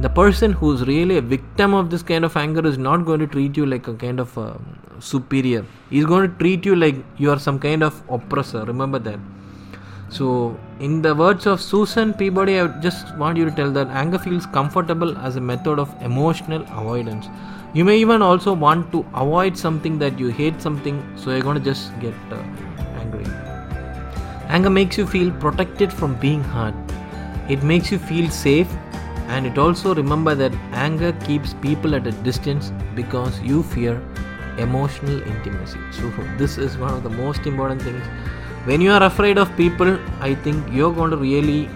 the 0.00 0.10
person 0.10 0.52
who's 0.52 0.86
really 0.86 1.16
a 1.16 1.22
victim 1.22 1.72
of 1.72 1.88
this 1.88 2.02
kind 2.02 2.24
of 2.24 2.36
anger 2.36 2.66
is 2.66 2.76
not 2.76 3.06
going 3.06 3.20
to 3.20 3.26
treat 3.26 3.56
you 3.56 3.64
like 3.64 3.88
a 3.88 3.94
kind 3.94 4.20
of 4.20 4.36
uh, 4.36 4.54
superior. 4.98 5.64
He's 5.88 6.04
going 6.04 6.30
to 6.30 6.38
treat 6.38 6.66
you 6.66 6.76
like 6.76 6.96
you 7.16 7.30
are 7.30 7.38
some 7.38 7.58
kind 7.58 7.82
of 7.82 8.02
oppressor. 8.10 8.64
Remember 8.64 8.98
that 8.98 9.18
so, 10.08 10.56
in 10.78 11.02
the 11.02 11.14
words 11.14 11.46
of 11.46 11.60
Susan 11.60 12.14
Peabody, 12.14 12.60
I 12.60 12.68
just 12.80 13.16
want 13.16 13.36
you 13.36 13.44
to 13.44 13.50
tell 13.50 13.72
that 13.72 13.88
anger 13.88 14.18
feels 14.18 14.46
comfortable 14.46 15.18
as 15.18 15.34
a 15.34 15.40
method 15.40 15.80
of 15.80 15.92
emotional 16.00 16.62
avoidance. 16.70 17.28
You 17.74 17.84
may 17.84 17.98
even 17.98 18.22
also 18.22 18.52
want 18.52 18.92
to 18.92 19.04
avoid 19.14 19.58
something 19.58 19.98
that 19.98 20.18
you 20.18 20.28
hate 20.28 20.62
something, 20.62 21.02
so 21.16 21.32
you're 21.32 21.42
going 21.42 21.58
to 21.58 21.64
just 21.64 21.98
get 21.98 22.14
uh, 22.30 22.36
angry. 23.00 23.24
Anger 24.48 24.70
makes 24.70 24.96
you 24.96 25.06
feel 25.06 25.32
protected 25.32 25.92
from 25.92 26.14
being 26.20 26.42
hurt. 26.42 26.74
It 27.48 27.64
makes 27.64 27.90
you 27.90 27.98
feel 27.98 28.30
safe, 28.30 28.68
and 29.26 29.44
it 29.44 29.58
also 29.58 29.92
remember 29.92 30.36
that 30.36 30.54
anger 30.72 31.12
keeps 31.26 31.52
people 31.54 31.96
at 31.96 32.06
a 32.06 32.12
distance 32.12 32.72
because 32.94 33.40
you 33.40 33.64
fear 33.64 34.00
emotional 34.56 35.20
intimacy. 35.22 35.80
So, 35.90 36.08
this 36.38 36.58
is 36.58 36.78
one 36.78 36.94
of 36.94 37.02
the 37.02 37.10
most 37.10 37.44
important 37.44 37.82
things 37.82 38.06
when 38.68 38.80
you 38.80 38.90
are 38.90 39.02
afraid 39.06 39.38
of 39.38 39.50
people 39.56 39.90
i 40.28 40.34
think 40.44 40.70
you're 40.76 40.92
going 40.92 41.10
to 41.10 41.16
really 41.16 41.68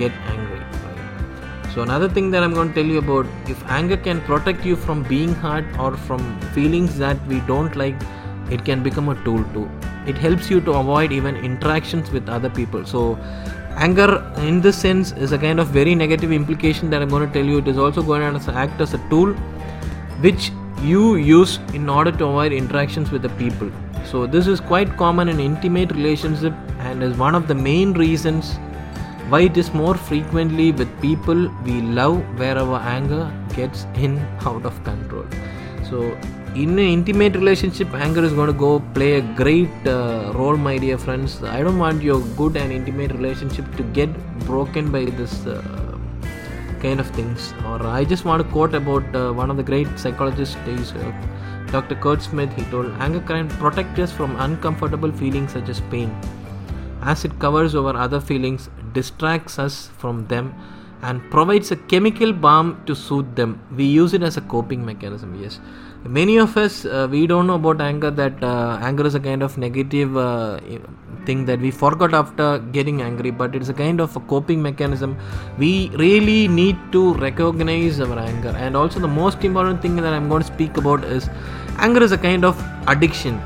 get 0.00 0.12
angry. 0.32 0.60
So 1.74 1.82
another 1.82 2.08
thing 2.08 2.30
that 2.30 2.44
i'm 2.44 2.54
going 2.54 2.68
to 2.68 2.74
tell 2.74 2.90
you 2.94 2.98
about 2.98 3.26
if 3.54 3.64
anger 3.76 3.96
can 3.96 4.20
protect 4.20 4.64
you 4.64 4.76
from 4.76 5.02
being 5.04 5.34
hurt 5.34 5.64
or 5.76 5.96
from 5.96 6.20
feelings 6.56 6.96
that 6.98 7.24
we 7.26 7.40
don't 7.52 7.74
like 7.74 7.96
it 8.50 8.64
can 8.64 8.82
become 8.82 9.08
a 9.08 9.16
tool 9.24 9.42
too. 9.54 9.68
It 10.06 10.16
helps 10.16 10.50
you 10.50 10.60
to 10.60 10.72
avoid 10.72 11.10
even 11.10 11.34
interactions 11.36 12.10
with 12.10 12.28
other 12.28 12.50
people. 12.50 12.84
So 12.84 13.18
anger 13.86 14.32
in 14.36 14.60
this 14.60 14.76
sense 14.78 15.12
is 15.12 15.32
a 15.32 15.38
kind 15.38 15.58
of 15.58 15.68
very 15.68 15.94
negative 15.94 16.30
implication 16.30 16.90
that 16.90 17.02
i'm 17.02 17.08
going 17.08 17.26
to 17.26 17.32
tell 17.32 17.44
you. 17.44 17.58
It 17.58 17.66
is 17.66 17.78
also 17.78 18.02
going 18.02 18.38
to 18.38 18.52
act 18.52 18.80
as 18.80 18.94
a 18.94 18.98
tool 19.08 19.32
which 20.26 20.52
you 20.80 21.16
use 21.16 21.58
in 21.72 21.88
order 21.88 22.12
to 22.12 22.24
avoid 22.24 22.52
interactions 22.52 23.10
with 23.10 23.22
the 23.22 23.30
people 23.30 23.72
so 24.10 24.26
this 24.26 24.46
is 24.46 24.60
quite 24.60 24.96
common 24.96 25.28
in 25.28 25.40
intimate 25.40 25.90
relationship 25.92 26.54
and 26.78 27.02
is 27.02 27.16
one 27.16 27.34
of 27.34 27.48
the 27.48 27.54
main 27.54 27.92
reasons 27.94 28.56
why 29.28 29.40
it 29.40 29.56
is 29.56 29.72
more 29.72 29.94
frequently 29.94 30.70
with 30.72 30.88
people 31.00 31.48
we 31.64 31.80
love 31.80 32.16
where 32.38 32.58
our 32.58 32.78
anger 32.80 33.24
gets 33.56 33.84
in 33.94 34.18
out 34.42 34.64
of 34.66 34.82
control. 34.84 35.26
So 35.88 36.16
in 36.54 36.70
an 36.70 36.78
intimate 36.78 37.34
relationship 37.34 37.92
anger 37.94 38.22
is 38.22 38.32
going 38.32 38.46
to 38.46 38.58
go 38.66 38.80
play 38.94 39.14
a 39.14 39.22
great 39.42 39.86
uh, 39.86 40.32
role 40.34 40.56
my 40.56 40.76
dear 40.78 40.98
friends. 40.98 41.42
I 41.42 41.62
don't 41.62 41.78
want 41.78 42.02
your 42.02 42.20
good 42.36 42.56
and 42.56 42.70
intimate 42.70 43.12
relationship 43.12 43.64
to 43.76 43.82
get 43.82 44.10
broken 44.40 44.92
by 44.92 45.06
this 45.06 45.46
uh, 45.46 45.83
kind 46.84 47.00
of 47.04 47.10
things 47.18 47.52
or 47.70 47.78
i 47.98 48.04
just 48.12 48.24
want 48.30 48.42
to 48.42 48.48
quote 48.54 48.74
about 48.82 49.16
uh, 49.22 49.32
one 49.42 49.50
of 49.50 49.56
the 49.56 49.66
great 49.72 49.98
psychologists 49.98 50.56
Dr. 51.74 51.96
Kurt 51.96 52.22
Smith, 52.22 52.52
he 52.54 52.62
told, 52.66 52.86
anger 53.00 53.18
can 53.18 53.48
protect 53.48 53.98
us 53.98 54.12
from 54.12 54.36
uncomfortable 54.36 55.10
feelings 55.10 55.54
such 55.54 55.68
as 55.68 55.80
pain. 55.90 56.16
As 57.02 57.24
it 57.24 57.36
covers 57.40 57.74
over 57.74 57.96
other 57.98 58.20
feelings, 58.20 58.70
distracts 58.92 59.58
us 59.58 59.88
from 59.98 60.28
them, 60.28 60.54
and 61.02 61.20
provides 61.32 61.72
a 61.72 61.76
chemical 61.76 62.32
balm 62.32 62.80
to 62.86 62.94
soothe 62.94 63.34
them. 63.34 63.60
We 63.76 63.86
use 63.86 64.14
it 64.14 64.22
as 64.22 64.36
a 64.36 64.40
coping 64.42 64.86
mechanism, 64.86 65.34
yes. 65.42 65.58
Many 66.06 66.36
of 66.36 66.56
us, 66.58 66.84
uh, 66.84 67.08
we 67.10 67.26
don't 67.26 67.46
know 67.46 67.54
about 67.54 67.80
anger, 67.80 68.10
that 68.10 68.42
uh, 68.42 68.78
anger 68.82 69.06
is 69.06 69.14
a 69.14 69.20
kind 69.20 69.42
of 69.42 69.56
negative 69.56 70.16
uh, 70.18 70.60
thing 71.24 71.46
that 71.46 71.60
we 71.60 71.70
forgot 71.70 72.12
after 72.12 72.58
getting 72.58 73.00
angry, 73.00 73.30
but 73.30 73.54
it's 73.54 73.70
a 73.70 73.74
kind 73.74 74.00
of 74.00 74.14
a 74.14 74.20
coping 74.20 74.62
mechanism. 74.62 75.16
We 75.56 75.88
really 75.94 76.46
need 76.46 76.76
to 76.92 77.14
recognize 77.14 78.00
our 78.00 78.18
anger. 78.18 78.50
And 78.50 78.76
also, 78.76 79.00
the 79.00 79.08
most 79.08 79.44
important 79.44 79.80
thing 79.80 79.96
that 79.96 80.12
I'm 80.12 80.28
going 80.28 80.42
to 80.42 80.46
speak 80.46 80.76
about 80.76 81.04
is 81.04 81.30
anger 81.78 82.02
is 82.02 82.12
a 82.12 82.18
kind 82.18 82.44
of 82.44 82.62
addiction 82.86 83.40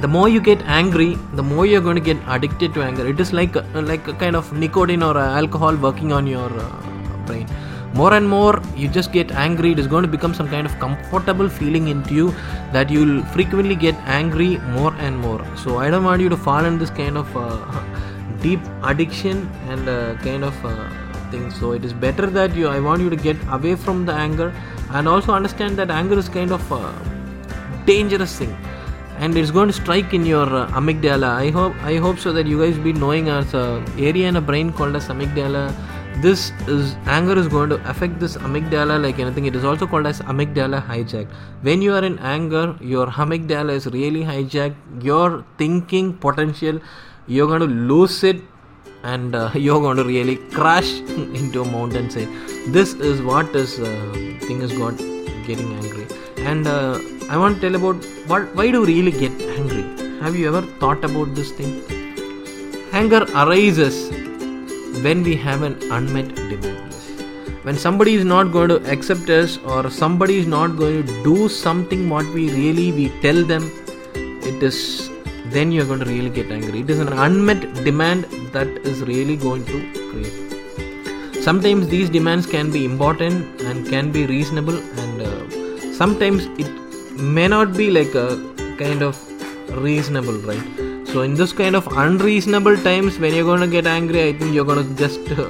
the 0.00 0.08
more 0.08 0.28
you 0.28 0.40
get 0.40 0.60
angry 0.66 1.14
the 1.34 1.42
more 1.42 1.64
you're 1.64 1.80
going 1.80 1.96
to 1.96 2.02
get 2.02 2.18
addicted 2.28 2.74
to 2.74 2.82
anger 2.82 3.06
it 3.06 3.18
is 3.18 3.32
like 3.32 3.56
a, 3.56 3.62
like 3.80 4.06
a 4.06 4.12
kind 4.12 4.36
of 4.36 4.52
nicotine 4.52 5.02
or 5.02 5.16
alcohol 5.16 5.74
working 5.76 6.12
on 6.12 6.26
your 6.26 6.50
uh, 6.60 6.70
brain 7.24 7.46
more 8.00 8.12
and 8.12 8.28
more 8.28 8.62
you 8.76 8.88
just 8.88 9.10
get 9.12 9.30
angry. 9.32 9.72
It 9.72 9.78
is 9.78 9.86
going 9.86 10.02
to 10.02 10.12
become 10.16 10.34
some 10.34 10.48
kind 10.48 10.66
of 10.66 10.78
comfortable 10.78 11.48
feeling 11.48 11.88
into 11.88 12.14
you 12.14 12.34
that 12.72 12.90
you'll 12.90 13.22
frequently 13.36 13.74
get 13.74 13.94
angry 14.18 14.58
more 14.76 14.92
and 15.06 15.18
more. 15.18 15.42
So 15.62 15.78
i 15.78 15.90
don't 15.90 16.04
want 16.04 16.20
you 16.20 16.28
to 16.28 16.36
fall 16.36 16.64
in 16.70 16.78
this 16.78 16.90
kind 16.90 17.16
of 17.16 17.36
uh, 17.36 17.82
deep 18.46 18.60
addiction 18.82 19.50
and 19.70 19.88
uh, 19.88 20.14
kind 20.28 20.44
of 20.44 20.54
uh, 20.64 20.88
thing. 21.30 21.50
So 21.50 21.72
it 21.72 21.84
is 21.84 21.92
better 21.92 22.26
that 22.38 22.54
you 22.54 22.68
i 22.68 22.78
want 22.80 23.00
you 23.00 23.10
to 23.16 23.20
get 23.28 23.36
away 23.58 23.74
from 23.74 24.04
the 24.04 24.12
anger 24.12 24.52
and 24.90 25.08
also 25.08 25.32
understand 25.32 25.76
that 25.78 25.90
anger 25.90 26.18
is 26.18 26.28
kind 26.28 26.52
of 26.52 26.72
uh, 26.72 26.92
dangerous 27.86 28.38
thing. 28.38 28.56
And 29.18 29.34
it's 29.38 29.50
going 29.50 29.68
to 29.68 29.72
strike 29.72 30.12
in 30.12 30.26
your 30.26 30.46
uh, 30.54 30.70
amygdala. 30.78 31.28
I 31.44 31.50
hope 31.50 31.74
i 31.92 31.96
hope 31.96 32.18
so 32.18 32.32
that 32.38 32.46
you 32.46 32.58
guys 32.62 32.78
be 32.78 32.92
knowing 32.92 33.28
as 33.30 33.54
a 33.54 33.66
area 33.96 34.28
in 34.28 34.36
a 34.36 34.48
brain 34.50 34.72
called 34.72 34.96
as 34.96 35.08
amygdala 35.14 35.62
this 36.22 36.50
is 36.66 36.94
anger 37.06 37.38
is 37.38 37.48
going 37.48 37.68
to 37.70 37.76
affect 37.90 38.18
this 38.18 38.36
amygdala 38.38 39.00
like 39.02 39.18
anything. 39.18 39.46
It 39.46 39.54
is 39.54 39.64
also 39.64 39.86
called 39.86 40.06
as 40.06 40.20
amygdala 40.20 40.82
hijack. 40.86 41.28
When 41.62 41.82
you 41.82 41.94
are 41.94 42.04
in 42.04 42.18
anger 42.18 42.76
your 42.80 43.06
amygdala 43.06 43.72
is 43.72 43.86
really 43.86 44.22
hijacked. 44.24 44.76
Your 45.02 45.44
thinking 45.58 46.14
potential 46.14 46.80
you're 47.26 47.46
going 47.46 47.60
to 47.60 47.66
lose 47.66 48.24
it 48.24 48.40
and 49.02 49.34
uh, 49.34 49.50
you're 49.54 49.80
going 49.80 49.96
to 49.98 50.04
really 50.04 50.36
crash 50.58 50.92
into 51.40 51.62
a 51.62 51.70
mountain 51.70 52.10
say 52.10 52.24
this 52.68 52.94
is 52.94 53.20
what 53.22 53.54
is 53.54 53.78
uh, 53.78 54.12
thing 54.46 54.62
is 54.62 54.72
got 54.72 54.96
getting 55.46 55.72
angry. 55.74 56.06
And 56.38 56.66
uh, 56.66 56.98
i 57.28 57.36
want 57.36 57.56
to 57.56 57.60
tell 57.60 57.74
about 57.74 58.04
what 58.28 58.54
why 58.54 58.70
do 58.70 58.80
we 58.80 58.86
really 58.94 59.12
get 59.12 59.32
angry? 59.58 59.84
Have 60.20 60.34
you 60.36 60.48
ever 60.48 60.62
thought 60.80 61.04
about 61.04 61.34
this 61.34 61.50
thing? 61.52 61.82
Anger 62.92 63.26
arises 63.34 64.25
when 65.02 65.22
we 65.22 65.36
have 65.36 65.62
an 65.62 65.76
unmet 65.90 66.34
demand. 66.34 66.94
When 67.62 67.76
somebody 67.76 68.14
is 68.14 68.24
not 68.24 68.52
going 68.52 68.68
to 68.68 68.78
accept 68.90 69.28
us 69.28 69.58
or 69.58 69.90
somebody 69.90 70.38
is 70.38 70.46
not 70.46 70.76
going 70.76 71.04
to 71.06 71.24
do 71.24 71.48
something 71.48 72.08
what 72.08 72.24
we 72.26 72.48
really 72.50 72.92
we 72.92 73.08
tell 73.20 73.42
them 73.44 73.64
it 74.14 74.62
is 74.62 75.10
then 75.50 75.72
you're 75.72 75.86
going 75.86 76.00
to 76.00 76.06
really 76.06 76.30
get 76.30 76.50
angry. 76.50 76.80
It 76.80 76.90
is 76.90 77.00
an 77.00 77.12
unmet 77.12 77.62
demand 77.84 78.24
that 78.52 78.68
is 78.92 79.02
really 79.02 79.36
going 79.36 79.64
to 79.66 79.92
create. 80.10 81.42
Sometimes 81.42 81.88
these 81.88 82.10
demands 82.10 82.46
can 82.46 82.70
be 82.70 82.84
important 82.84 83.60
and 83.62 83.86
can 83.86 84.10
be 84.10 84.26
reasonable 84.26 84.76
and 84.76 85.22
uh, 85.22 85.92
sometimes 85.92 86.46
it 86.58 86.70
may 87.20 87.48
not 87.48 87.76
be 87.76 87.90
like 87.90 88.14
a 88.14 88.28
kind 88.78 89.02
of 89.02 89.16
reasonable 89.82 90.38
right 90.50 90.85
so 91.16 91.22
in 91.22 91.34
this 91.40 91.52
kind 91.60 91.74
of 91.78 91.86
unreasonable 92.04 92.76
times 92.86 93.18
when 93.18 93.32
you're 93.34 93.50
going 93.50 93.62
to 93.66 93.72
get 93.74 93.86
angry 93.98 94.22
i 94.28 94.32
think 94.38 94.52
you're 94.54 94.66
going 94.70 94.82
to 94.86 94.94
just 95.02 95.30
uh, 95.42 95.46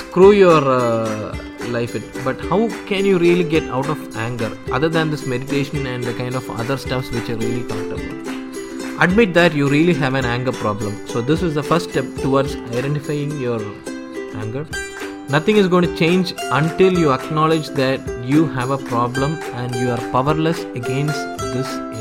screw 0.00 0.30
your 0.30 0.60
uh, 0.74 1.30
life 1.76 1.96
it 1.98 2.04
but 2.26 2.44
how 2.50 2.58
can 2.90 3.04
you 3.10 3.16
really 3.18 3.46
get 3.54 3.64
out 3.78 3.88
of 3.94 3.98
anger 4.26 4.50
other 4.70 4.88
than 4.96 5.10
this 5.10 5.26
meditation 5.26 5.88
and 5.92 6.04
the 6.04 6.14
kind 6.22 6.36
of 6.40 6.48
other 6.60 6.76
stuffs 6.84 7.10
which 7.16 7.30
i 7.30 7.36
really 7.44 7.66
talked 7.72 7.92
about? 7.96 9.02
Admit 9.04 9.34
that 9.34 9.52
you 9.60 9.68
really 9.68 9.94
have 9.94 10.14
an 10.14 10.24
anger 10.24 10.52
problem. 10.52 10.94
So 11.08 11.20
this 11.20 11.42
is 11.42 11.54
the 11.54 11.62
first 11.64 11.90
step 11.90 12.04
towards 12.18 12.54
identifying 12.54 13.40
your 13.40 13.60
anger. 14.42 14.64
Nothing 15.28 15.56
is 15.56 15.66
going 15.66 15.88
to 15.88 15.96
change 15.96 16.32
until 16.60 16.96
you 16.96 17.12
acknowledge 17.12 17.70
that 17.70 18.00
you 18.24 18.46
have 18.58 18.70
a 18.70 18.78
problem 18.78 19.34
and 19.62 19.74
you 19.74 19.90
are 19.90 20.02
powerless 20.12 20.62
against 20.80 21.18
this 21.54 21.91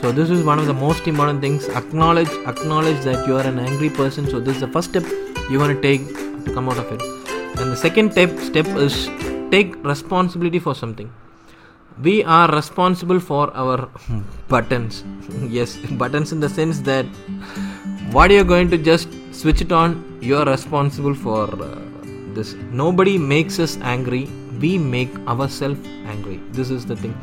so 0.00 0.10
this 0.12 0.30
is 0.30 0.42
one 0.42 0.58
of 0.58 0.66
the 0.66 0.72
most 0.72 1.06
important 1.06 1.42
things. 1.42 1.68
Acknowledge 1.68 2.30
acknowledge 2.52 3.00
that 3.04 3.26
you 3.26 3.36
are 3.36 3.46
an 3.46 3.58
angry 3.58 3.90
person. 3.90 4.26
So 4.26 4.40
this 4.40 4.54
is 4.54 4.60
the 4.62 4.68
first 4.68 4.88
step 4.90 5.04
you 5.50 5.58
want 5.58 5.74
to 5.74 5.80
take 5.82 6.06
to 6.44 6.54
come 6.54 6.70
out 6.70 6.78
of 6.78 6.90
it. 6.92 7.02
And 7.60 7.72
the 7.72 7.76
second 7.76 8.12
step 8.12 8.38
step 8.38 8.66
is 8.84 9.10
take 9.50 9.76
responsibility 9.84 10.58
for 10.58 10.74
something. 10.74 11.12
We 12.02 12.24
are 12.24 12.48
responsible 12.50 13.20
for 13.20 13.54
our 13.54 13.90
buttons. 14.48 15.04
Yes 15.58 15.76
buttons 16.04 16.32
in 16.32 16.40
the 16.40 16.48
sense 16.48 16.80
that 16.88 17.04
what 18.16 18.30
you're 18.30 18.50
going 18.54 18.70
to 18.70 18.78
just 18.78 19.18
switch 19.42 19.60
it 19.60 19.70
on 19.82 19.98
you're 20.22 20.46
responsible 20.46 21.14
for 21.26 21.44
uh, 21.62 21.78
this. 22.38 22.54
Nobody 22.84 23.18
makes 23.18 23.58
us 23.58 23.76
angry. 23.94 24.24
We 24.60 24.78
make 24.78 25.14
ourselves 25.28 25.86
angry. 26.06 26.40
This 26.52 26.70
is 26.70 26.86
the 26.86 26.96
thing 26.96 27.14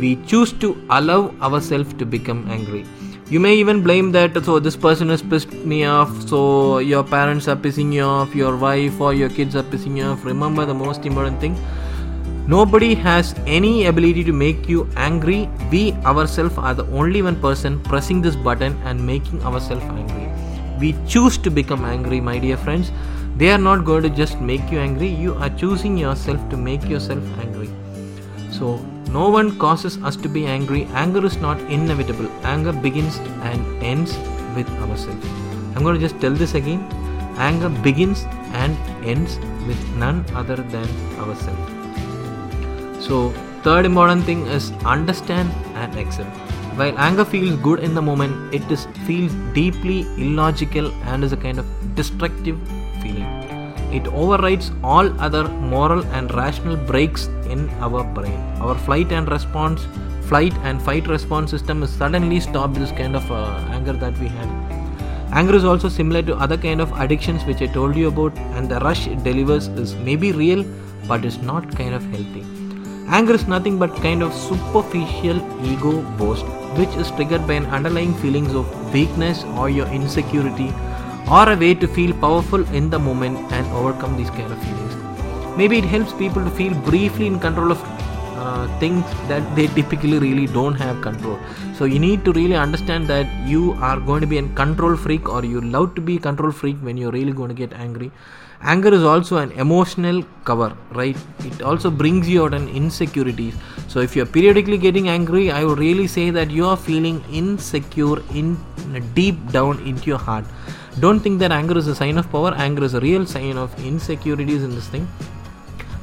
we 0.00 0.16
choose 0.26 0.52
to 0.64 0.76
allow 0.90 1.30
ourselves 1.40 1.94
to 1.94 2.06
become 2.06 2.48
angry. 2.50 2.84
You 3.28 3.40
may 3.40 3.54
even 3.56 3.82
blame 3.82 4.12
that 4.12 4.44
so 4.44 4.60
this 4.60 4.76
person 4.76 5.08
has 5.08 5.20
pissed 5.20 5.52
me 5.52 5.84
off 5.84 6.28
so 6.28 6.78
your 6.78 7.02
parents 7.02 7.48
are 7.48 7.56
pissing 7.56 7.92
you 7.92 8.02
off 8.02 8.34
your 8.36 8.56
wife 8.56 9.00
or 9.00 9.14
your 9.14 9.28
kids 9.28 9.56
are 9.56 9.64
pissing 9.64 9.96
you 9.96 10.04
off. 10.04 10.24
Remember 10.24 10.64
the 10.64 10.74
most 10.74 11.04
important 11.04 11.40
thing 11.40 11.56
nobody 12.46 12.94
has 12.94 13.34
any 13.46 13.86
ability 13.86 14.22
to 14.22 14.32
make 14.32 14.68
you 14.68 14.88
angry. 14.96 15.48
We 15.72 15.92
ourselves 16.04 16.56
are 16.56 16.74
the 16.74 16.86
only 16.86 17.22
one 17.22 17.40
person 17.40 17.80
pressing 17.82 18.22
this 18.22 18.36
button 18.36 18.80
and 18.84 19.04
making 19.04 19.42
ourselves 19.42 19.84
angry. 19.84 20.30
We 20.78 20.94
choose 21.08 21.36
to 21.38 21.50
become 21.50 21.84
angry 21.84 22.20
my 22.20 22.38
dear 22.38 22.56
friends. 22.56 22.92
They 23.36 23.50
are 23.50 23.58
not 23.58 23.84
going 23.84 24.04
to 24.04 24.10
just 24.10 24.40
make 24.40 24.70
you 24.70 24.78
angry 24.78 25.08
you 25.08 25.34
are 25.34 25.50
choosing 25.50 25.98
yourself 25.98 26.48
to 26.50 26.56
make 26.56 26.84
yourself 26.84 27.22
angry. 27.40 27.70
So 28.52 28.78
no 29.08 29.28
one 29.28 29.58
causes 29.58 29.98
us 30.02 30.16
to 30.16 30.28
be 30.28 30.46
angry. 30.46 30.84
Anger 30.92 31.24
is 31.24 31.36
not 31.38 31.60
inevitable. 31.70 32.28
Anger 32.44 32.72
begins 32.72 33.18
and 33.42 33.82
ends 33.82 34.16
with 34.56 34.68
ourselves. 34.82 35.26
I'm 35.74 35.82
going 35.82 35.94
to 35.94 36.00
just 36.00 36.20
tell 36.20 36.32
this 36.32 36.54
again. 36.54 36.80
Anger 37.38 37.68
begins 37.68 38.24
and 38.52 38.76
ends 39.04 39.38
with 39.66 39.96
none 39.96 40.24
other 40.34 40.56
than 40.56 40.88
ourselves. 41.18 43.06
So, 43.06 43.30
third 43.62 43.84
important 43.84 44.24
thing 44.24 44.46
is 44.46 44.72
understand 44.84 45.50
and 45.74 45.96
accept. 45.98 46.30
While 46.76 46.98
anger 46.98 47.24
feels 47.24 47.58
good 47.60 47.80
in 47.80 47.94
the 47.94 48.02
moment, 48.02 48.54
it 48.54 48.70
is, 48.70 48.86
feels 49.06 49.32
deeply 49.54 50.00
illogical 50.18 50.92
and 51.04 51.24
is 51.24 51.32
a 51.32 51.36
kind 51.36 51.58
of 51.58 51.66
destructive 51.94 52.58
feeling. 53.02 53.45
It 53.92 54.06
overrides 54.08 54.72
all 54.82 55.08
other 55.20 55.48
moral 55.48 56.04
and 56.06 56.32
rational 56.34 56.76
brakes 56.76 57.26
in 57.48 57.68
our 57.80 58.02
brain. 58.02 58.38
Our 58.60 58.74
flight 58.74 59.12
and 59.12 59.30
response, 59.30 59.86
flight 60.28 60.52
and 60.64 60.82
fight 60.82 61.06
response 61.06 61.50
system 61.50 61.82
is 61.82 61.90
suddenly 61.90 62.40
stopped 62.40 62.74
this 62.74 62.90
kind 62.90 63.14
of 63.14 63.30
uh, 63.30 63.64
anger 63.70 63.92
that 63.92 64.18
we 64.18 64.28
had. 64.28 64.48
Anger 65.32 65.54
is 65.54 65.64
also 65.64 65.88
similar 65.88 66.22
to 66.22 66.36
other 66.36 66.56
kind 66.56 66.80
of 66.80 66.92
addictions 67.00 67.44
which 67.44 67.62
I 67.62 67.66
told 67.66 67.96
you 67.96 68.08
about, 68.08 68.36
and 68.54 68.68
the 68.68 68.80
rush 68.80 69.06
it 69.06 69.22
delivers 69.22 69.68
is 69.68 69.94
maybe 69.96 70.32
real, 70.32 70.64
but 71.06 71.24
is 71.24 71.38
not 71.38 71.76
kind 71.76 71.94
of 71.94 72.02
healthy. 72.04 72.44
Anger 73.08 73.34
is 73.34 73.46
nothing 73.46 73.78
but 73.78 73.94
kind 73.96 74.22
of 74.22 74.34
superficial 74.34 75.36
ego 75.64 76.02
boast, 76.16 76.44
which 76.76 76.88
is 76.96 77.10
triggered 77.12 77.46
by 77.46 77.54
an 77.54 77.66
underlying 77.66 78.14
feelings 78.14 78.52
of 78.54 78.92
weakness 78.92 79.44
or 79.56 79.70
your 79.70 79.86
insecurity 79.88 80.72
or 81.30 81.48
a 81.50 81.56
way 81.56 81.74
to 81.74 81.88
feel 81.88 82.12
powerful 82.14 82.64
in 82.72 82.88
the 82.88 82.98
moment 82.98 83.36
and 83.52 83.66
overcome 83.68 84.16
these 84.16 84.30
kind 84.30 84.52
of 84.52 84.62
feelings. 84.62 84.94
Maybe 85.56 85.78
it 85.78 85.84
helps 85.84 86.12
people 86.12 86.44
to 86.44 86.50
feel 86.50 86.74
briefly 86.82 87.26
in 87.26 87.40
control 87.40 87.72
of 87.72 87.82
uh, 88.36 88.68
things 88.78 89.04
that 89.28 89.44
they 89.56 89.66
typically 89.68 90.18
really 90.18 90.46
don't 90.46 90.74
have 90.74 91.02
control. 91.02 91.38
So 91.74 91.84
you 91.84 91.98
need 91.98 92.24
to 92.26 92.32
really 92.32 92.54
understand 92.54 93.08
that 93.08 93.26
you 93.48 93.72
are 93.80 93.98
going 93.98 94.20
to 94.20 94.26
be 94.26 94.38
a 94.38 94.48
control 94.50 94.96
freak 94.96 95.28
or 95.28 95.44
you 95.44 95.60
love 95.60 95.94
to 95.96 96.00
be 96.00 96.16
a 96.16 96.20
control 96.20 96.52
freak 96.52 96.76
when 96.76 96.96
you're 96.96 97.10
really 97.10 97.32
going 97.32 97.48
to 97.48 97.54
get 97.54 97.72
angry. 97.72 98.12
Anger 98.62 98.94
is 98.94 99.02
also 99.02 99.38
an 99.38 99.52
emotional 99.52 100.22
cover, 100.44 100.76
right? 100.92 101.16
It 101.40 101.60
also 101.60 101.90
brings 101.90 102.28
you 102.28 102.44
out 102.44 102.54
an 102.54 102.68
insecurities. 102.68 103.54
So 103.88 104.00
if 104.00 104.16
you're 104.16 104.26
periodically 104.26 104.78
getting 104.78 105.08
angry, 105.08 105.50
I 105.50 105.64
would 105.64 105.78
really 105.78 106.06
say 106.06 106.30
that 106.30 106.50
you 106.50 106.66
are 106.66 106.76
feeling 106.76 107.22
insecure 107.30 108.22
in 108.32 108.56
deep 109.14 109.50
down 109.50 109.80
into 109.80 110.06
your 110.06 110.18
heart 110.18 110.44
don't 110.98 111.20
think 111.20 111.38
that 111.38 111.52
anger 111.52 111.76
is 111.78 111.86
a 111.86 111.94
sign 111.94 112.18
of 112.18 112.30
power 112.30 112.52
anger 112.66 112.84
is 112.84 112.94
a 112.94 113.00
real 113.00 113.26
sign 113.26 113.56
of 113.64 113.78
insecurities 113.84 114.62
in 114.62 114.74
this 114.74 114.88
thing 114.88 115.06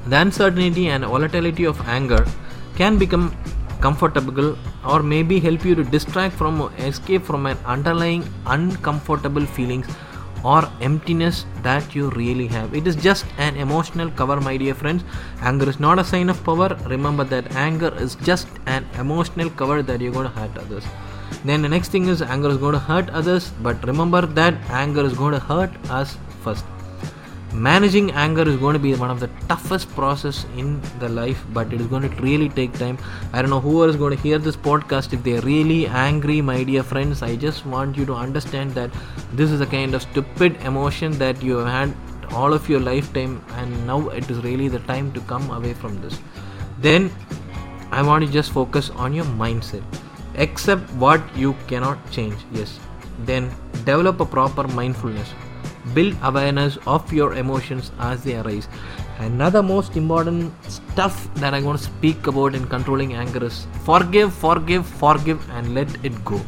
the 0.07 0.17
uncertainty 0.25 0.87
and 0.89 1.05
volatility 1.05 1.65
of 1.65 1.79
anger 1.87 2.25
can 2.75 2.97
become 2.97 3.35
comfortable 3.79 4.57
or 4.85 5.01
maybe 5.01 5.39
help 5.39 5.65
you 5.65 5.75
to 5.75 5.83
distract 5.83 6.33
from 6.41 6.61
or 6.61 6.71
escape 6.89 7.23
from 7.23 7.45
an 7.45 7.57
underlying 7.65 8.23
uncomfortable 8.45 9.45
feelings 9.45 9.87
or 10.43 10.61
emptiness 10.81 11.45
that 11.61 11.95
you 11.95 12.09
really 12.11 12.47
have. 12.47 12.73
It 12.73 12.85
is 12.85 12.95
just 12.97 13.25
an 13.37 13.55
emotional 13.55 14.11
cover, 14.11 14.39
my 14.41 14.57
dear 14.57 14.73
friends. 14.73 15.03
Anger 15.41 15.69
is 15.69 15.79
not 15.79 15.99
a 15.99 16.03
sign 16.03 16.29
of 16.29 16.43
power. 16.43 16.77
Remember 16.87 17.23
that 17.23 17.55
anger 17.55 17.93
is 17.97 18.15
just 18.15 18.47
an 18.65 18.85
emotional 18.97 19.49
cover 19.49 19.81
that 19.81 20.01
you're 20.01 20.11
going 20.11 20.29
to 20.29 20.39
hurt 20.39 20.57
others. 20.57 20.83
Then 21.43 21.61
the 21.61 21.69
next 21.69 21.89
thing 21.89 22.07
is 22.07 22.21
anger 22.21 22.49
is 22.49 22.57
going 22.57 22.73
to 22.73 22.79
hurt 22.79 23.09
others, 23.09 23.51
but 23.61 23.85
remember 23.85 24.25
that 24.25 24.53
anger 24.69 25.03
is 25.05 25.13
going 25.13 25.33
to 25.33 25.39
hurt 25.39 25.71
us 25.89 26.17
first. 26.41 26.65
Managing 27.53 28.11
anger 28.11 28.41
is 28.41 28.57
going 28.57 28.73
to 28.73 28.79
be 28.79 28.95
one 28.95 29.11
of 29.11 29.19
the 29.19 29.29
toughest 29.47 29.87
process 29.93 30.45
in 30.57 30.81
the 30.99 31.07
life, 31.07 31.43
but 31.53 31.71
it 31.71 31.79
is 31.79 31.85
going 31.87 32.01
to 32.01 32.21
really 32.21 32.49
take 32.49 32.73
time. 32.73 32.97
I 33.31 33.41
don't 33.41 33.51
know 33.51 33.59
who 33.59 33.83
is 33.83 33.95
going 33.95 34.15
to 34.15 34.23
hear 34.23 34.39
this 34.39 34.55
podcast 34.55 35.13
if 35.13 35.21
they 35.21 35.37
are 35.37 35.41
really 35.41 35.85
angry, 35.85 36.41
my 36.41 36.63
dear 36.63 36.81
friends. 36.81 37.21
I 37.21 37.35
just 37.35 37.65
want 37.65 37.95
you 37.95 38.05
to 38.07 38.13
understand 38.15 38.71
that 38.71 38.89
this 39.33 39.51
is 39.51 39.61
a 39.61 39.67
kind 39.67 39.93
of 39.93 40.01
stupid 40.01 40.55
emotion 40.63 41.11
that 41.19 41.43
you 41.43 41.57
have 41.57 41.67
had 41.67 42.33
all 42.33 42.53
of 42.53 42.67
your 42.67 42.79
lifetime, 42.79 43.45
and 43.57 43.85
now 43.85 44.09
it 44.09 44.31
is 44.31 44.39
really 44.39 44.67
the 44.67 44.79
time 44.79 45.11
to 45.11 45.21
come 45.21 45.51
away 45.51 45.73
from 45.73 46.01
this. 46.01 46.19
Then 46.79 47.11
I 47.91 48.01
want 48.01 48.25
to 48.25 48.31
just 48.31 48.51
focus 48.51 48.89
on 48.89 49.13
your 49.13 49.25
mindset 49.25 49.83
accept 50.35 50.89
what 50.93 51.21
you 51.35 51.55
cannot 51.67 51.97
change 52.11 52.37
yes. 52.51 52.79
Then 53.25 53.49
develop 53.85 54.19
a 54.19 54.25
proper 54.25 54.67
mindfulness. 54.67 55.33
Build 55.93 56.15
awareness 56.23 56.77
of 56.87 57.11
your 57.13 57.33
emotions 57.35 57.91
as 57.99 58.23
they 58.23 58.35
arise. 58.35 58.67
Another 59.19 59.61
most 59.61 59.95
important 59.95 60.51
stuff 60.93 61.27
that 61.35 61.53
i'm 61.53 61.63
going 61.63 61.77
to 61.77 61.83
speak 61.83 62.27
about 62.27 62.55
in 62.55 62.65
controlling 62.67 63.13
anger 63.13 63.43
is 63.45 63.67
forgive 63.85 64.33
forgive 64.33 64.85
forgive 65.03 65.49
and 65.51 65.73
let 65.73 65.89
it 66.03 66.17
go 66.25 66.39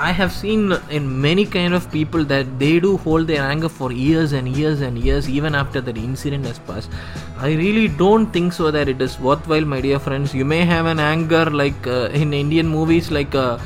I 0.00 0.12
have 0.12 0.32
seen 0.32 0.72
in 0.90 1.20
many 1.20 1.44
kind 1.44 1.74
of 1.74 1.90
people 1.90 2.24
that 2.26 2.58
they 2.60 2.78
do 2.78 2.98
hold 2.98 3.26
their 3.26 3.42
anger 3.42 3.68
for 3.68 3.90
years 3.90 4.30
and 4.32 4.48
years 4.48 4.80
and 4.80 4.96
years 4.96 5.28
even 5.28 5.56
after 5.56 5.80
that 5.80 5.96
incident 5.96 6.46
has 6.46 6.60
passed. 6.60 6.88
I 7.36 7.54
really 7.54 7.88
don't 7.88 8.32
think 8.32 8.52
so 8.52 8.70
that 8.70 8.88
it 8.88 9.02
is 9.02 9.18
worthwhile, 9.18 9.64
my 9.64 9.80
dear 9.80 9.98
friends. 9.98 10.32
You 10.32 10.44
may 10.44 10.64
have 10.64 10.86
an 10.86 11.00
anger 11.00 11.46
like 11.46 11.84
uh, 11.88 12.10
in 12.12 12.32
Indian 12.32 12.68
movies, 12.68 13.10
like 13.10 13.34
uh, 13.34 13.58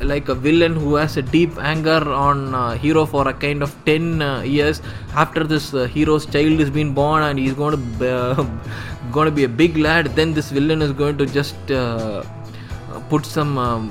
like 0.00 0.30
a 0.30 0.34
villain 0.34 0.74
who 0.74 0.94
has 0.94 1.18
a 1.18 1.22
deep 1.22 1.58
anger 1.58 2.00
on 2.10 2.54
uh, 2.54 2.70
hero 2.72 3.04
for 3.04 3.28
a 3.28 3.34
kind 3.34 3.62
of 3.62 3.74
10 3.84 4.22
uh, 4.22 4.40
years 4.40 4.80
after 5.14 5.44
this 5.44 5.74
uh, 5.74 5.86
hero's 5.86 6.26
child 6.26 6.60
is 6.60 6.70
being 6.70 6.92
born 6.94 7.22
and 7.22 7.38
he's 7.38 7.52
going 7.52 7.72
to 7.72 7.76
be, 7.76 8.08
uh, 8.08 8.34
going 9.12 9.26
to 9.26 9.30
be 9.30 9.44
a 9.44 9.48
big 9.48 9.76
lad 9.76 10.06
then 10.16 10.34
this 10.34 10.50
villain 10.50 10.82
is 10.82 10.92
going 10.92 11.16
to 11.18 11.26
just 11.26 11.70
uh, 11.70 12.22
put 13.08 13.24
some 13.24 13.58
um, 13.58 13.90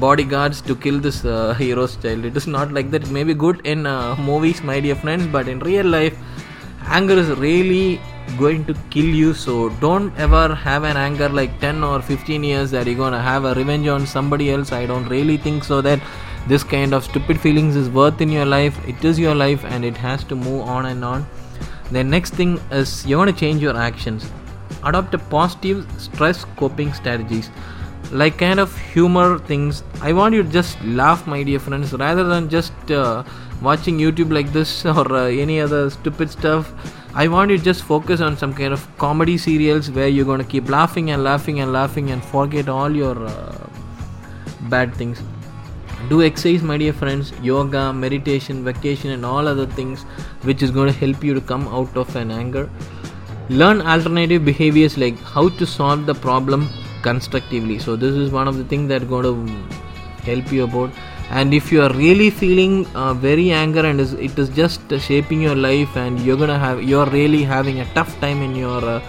bodyguards 0.00 0.60
to 0.62 0.76
kill 0.76 0.98
this 0.98 1.24
uh, 1.24 1.54
hero's 1.58 1.96
child. 1.96 2.24
It 2.24 2.36
is 2.36 2.46
not 2.46 2.72
like 2.72 2.90
that. 2.90 3.04
It 3.04 3.10
may 3.10 3.24
be 3.24 3.34
good 3.34 3.66
in 3.66 3.82
movies 4.30 4.62
my 4.62 4.80
dear 4.80 4.94
friends 4.94 5.26
but 5.26 5.48
in 5.48 5.60
real 5.60 5.86
life 5.86 6.16
anger 6.86 7.14
is 7.14 7.30
really 7.38 8.00
going 8.38 8.64
to 8.66 8.74
kill 8.90 9.04
you. 9.04 9.34
So 9.34 9.70
don't 9.80 10.16
ever 10.18 10.54
have 10.54 10.84
an 10.84 10.96
anger 10.96 11.28
like 11.28 11.58
10 11.60 11.82
or 11.84 12.00
15 12.02 12.44
years 12.44 12.70
that 12.70 12.86
you're 12.86 12.96
gonna 12.96 13.22
have 13.22 13.44
a 13.44 13.54
revenge 13.54 13.86
on 13.88 14.06
somebody 14.06 14.50
else. 14.50 14.72
I 14.72 14.86
don't 14.86 15.08
really 15.08 15.36
think 15.36 15.64
so 15.64 15.80
that 15.82 16.00
this 16.46 16.62
kind 16.62 16.92
of 16.92 17.04
stupid 17.04 17.40
feelings 17.40 17.76
is 17.76 17.88
worth 17.88 18.20
in 18.20 18.30
your 18.30 18.44
life. 18.44 18.76
It 18.86 19.04
is 19.04 19.18
your 19.18 19.34
life 19.34 19.64
and 19.64 19.84
it 19.84 19.96
has 19.96 20.24
to 20.24 20.36
move 20.36 20.62
on 20.62 20.86
and 20.86 21.04
on. 21.04 21.26
The 21.90 22.02
next 22.02 22.34
thing 22.34 22.60
is 22.70 23.06
you 23.06 23.18
want 23.18 23.30
to 23.30 23.36
change 23.36 23.62
your 23.62 23.76
actions. 23.76 24.30
Adopt 24.82 25.14
a 25.14 25.18
positive 25.18 25.86
stress 25.98 26.44
coping 26.56 26.92
strategies 26.92 27.50
like 28.12 28.38
kind 28.38 28.60
of 28.60 28.76
humor 28.94 29.38
things 29.38 29.82
i 30.00 30.12
want 30.12 30.34
you 30.34 30.42
to 30.42 30.48
just 30.48 30.82
laugh 30.84 31.26
my 31.26 31.42
dear 31.42 31.58
friends 31.58 31.92
rather 31.94 32.24
than 32.24 32.48
just 32.48 32.90
uh, 32.90 33.24
watching 33.62 33.98
youtube 33.98 34.32
like 34.32 34.52
this 34.52 34.84
or 34.96 35.12
uh, 35.12 35.24
any 35.26 35.60
other 35.60 35.88
stupid 35.90 36.30
stuff 36.30 36.72
I 37.16 37.28
want 37.28 37.52
you 37.52 37.58
to 37.58 37.62
just 37.62 37.84
focus 37.84 38.20
on 38.20 38.36
some 38.36 38.52
kind 38.52 38.72
of 38.72 38.84
comedy 38.98 39.38
serials 39.38 39.88
where 39.88 40.08
you're 40.08 40.24
going 40.24 40.40
to 40.40 40.44
keep 40.44 40.68
laughing 40.68 41.12
and 41.12 41.22
laughing 41.22 41.60
and 41.60 41.72
laughing 41.72 42.10
and 42.10 42.24
forget 42.24 42.68
all 42.68 42.90
your 42.90 43.16
uh, 43.24 43.66
bad 44.62 44.92
things. 44.96 45.22
Do 46.08 46.24
exercise, 46.24 46.64
my 46.64 46.76
dear 46.76 46.92
friends, 46.92 47.32
yoga, 47.40 47.92
meditation, 47.92 48.64
vacation, 48.64 49.12
and 49.12 49.24
all 49.24 49.46
other 49.46 49.64
things 49.64 50.02
which 50.42 50.60
is 50.60 50.72
going 50.72 50.92
to 50.92 50.98
help 50.98 51.22
you 51.22 51.34
to 51.34 51.40
come 51.40 51.68
out 51.68 51.96
of 51.96 52.16
an 52.16 52.32
anger. 52.32 52.68
Learn 53.48 53.80
alternative 53.80 54.44
behaviors 54.44 54.98
like 54.98 55.16
how 55.20 55.50
to 55.50 55.64
solve 55.64 56.06
the 56.06 56.14
problem 56.16 56.68
constructively. 57.08 57.78
So, 57.78 57.96
this 57.96 58.14
is 58.26 58.30
one 58.32 58.48
of 58.48 58.56
the 58.58 58.64
things 58.64 58.88
that 58.88 59.08
going 59.08 59.28
to 59.30 59.34
help 60.24 60.52
you 60.52 60.64
about. 60.64 60.90
And 61.30 61.54
if 61.54 61.72
you 61.72 61.82
are 61.82 61.92
really 61.92 62.30
feeling 62.30 62.86
uh, 62.94 63.14
very 63.14 63.50
anger 63.50 63.84
and 63.86 64.00
it 64.00 64.38
is 64.38 64.48
just 64.50 64.80
shaping 65.00 65.40
your 65.40 65.54
life 65.54 65.96
and 65.96 66.20
you're 66.20 66.36
gonna 66.36 66.58
have 66.58 66.82
you're 66.82 67.06
really 67.06 67.42
having 67.42 67.80
a 67.80 67.86
tough 67.94 68.18
time 68.20 68.42
in 68.42 68.54
your 68.54 68.84
uh, 68.84 69.00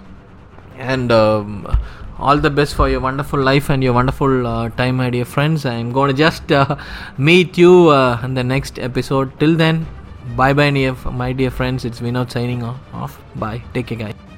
And 0.78 1.12
um, 1.12 1.78
all 2.18 2.38
the 2.38 2.50
best 2.50 2.74
for 2.74 2.88
your 2.88 3.00
wonderful 3.00 3.40
life 3.40 3.68
and 3.68 3.82
your 3.82 3.92
wonderful 3.92 4.46
uh, 4.46 4.68
time 4.70 4.96
my 4.96 5.10
dear 5.10 5.24
friends. 5.24 5.66
I'm 5.66 5.92
going 5.92 6.10
to 6.10 6.16
just 6.16 6.50
uh, 6.50 6.76
meet 7.18 7.58
you 7.58 7.88
uh, 7.88 8.20
in 8.22 8.34
the 8.34 8.44
next 8.44 8.78
episode. 8.78 9.38
Till 9.38 9.56
then 9.56 9.86
bye 10.36 10.52
bye 10.52 10.70
my 11.06 11.32
dear 11.32 11.50
friends. 11.50 11.84
It's 11.84 12.00
vinod 12.00 12.30
signing 12.30 12.62
off. 12.62 13.18
Bye. 13.36 13.62
Take 13.74 13.88
care 13.88 13.98
guys 13.98 14.31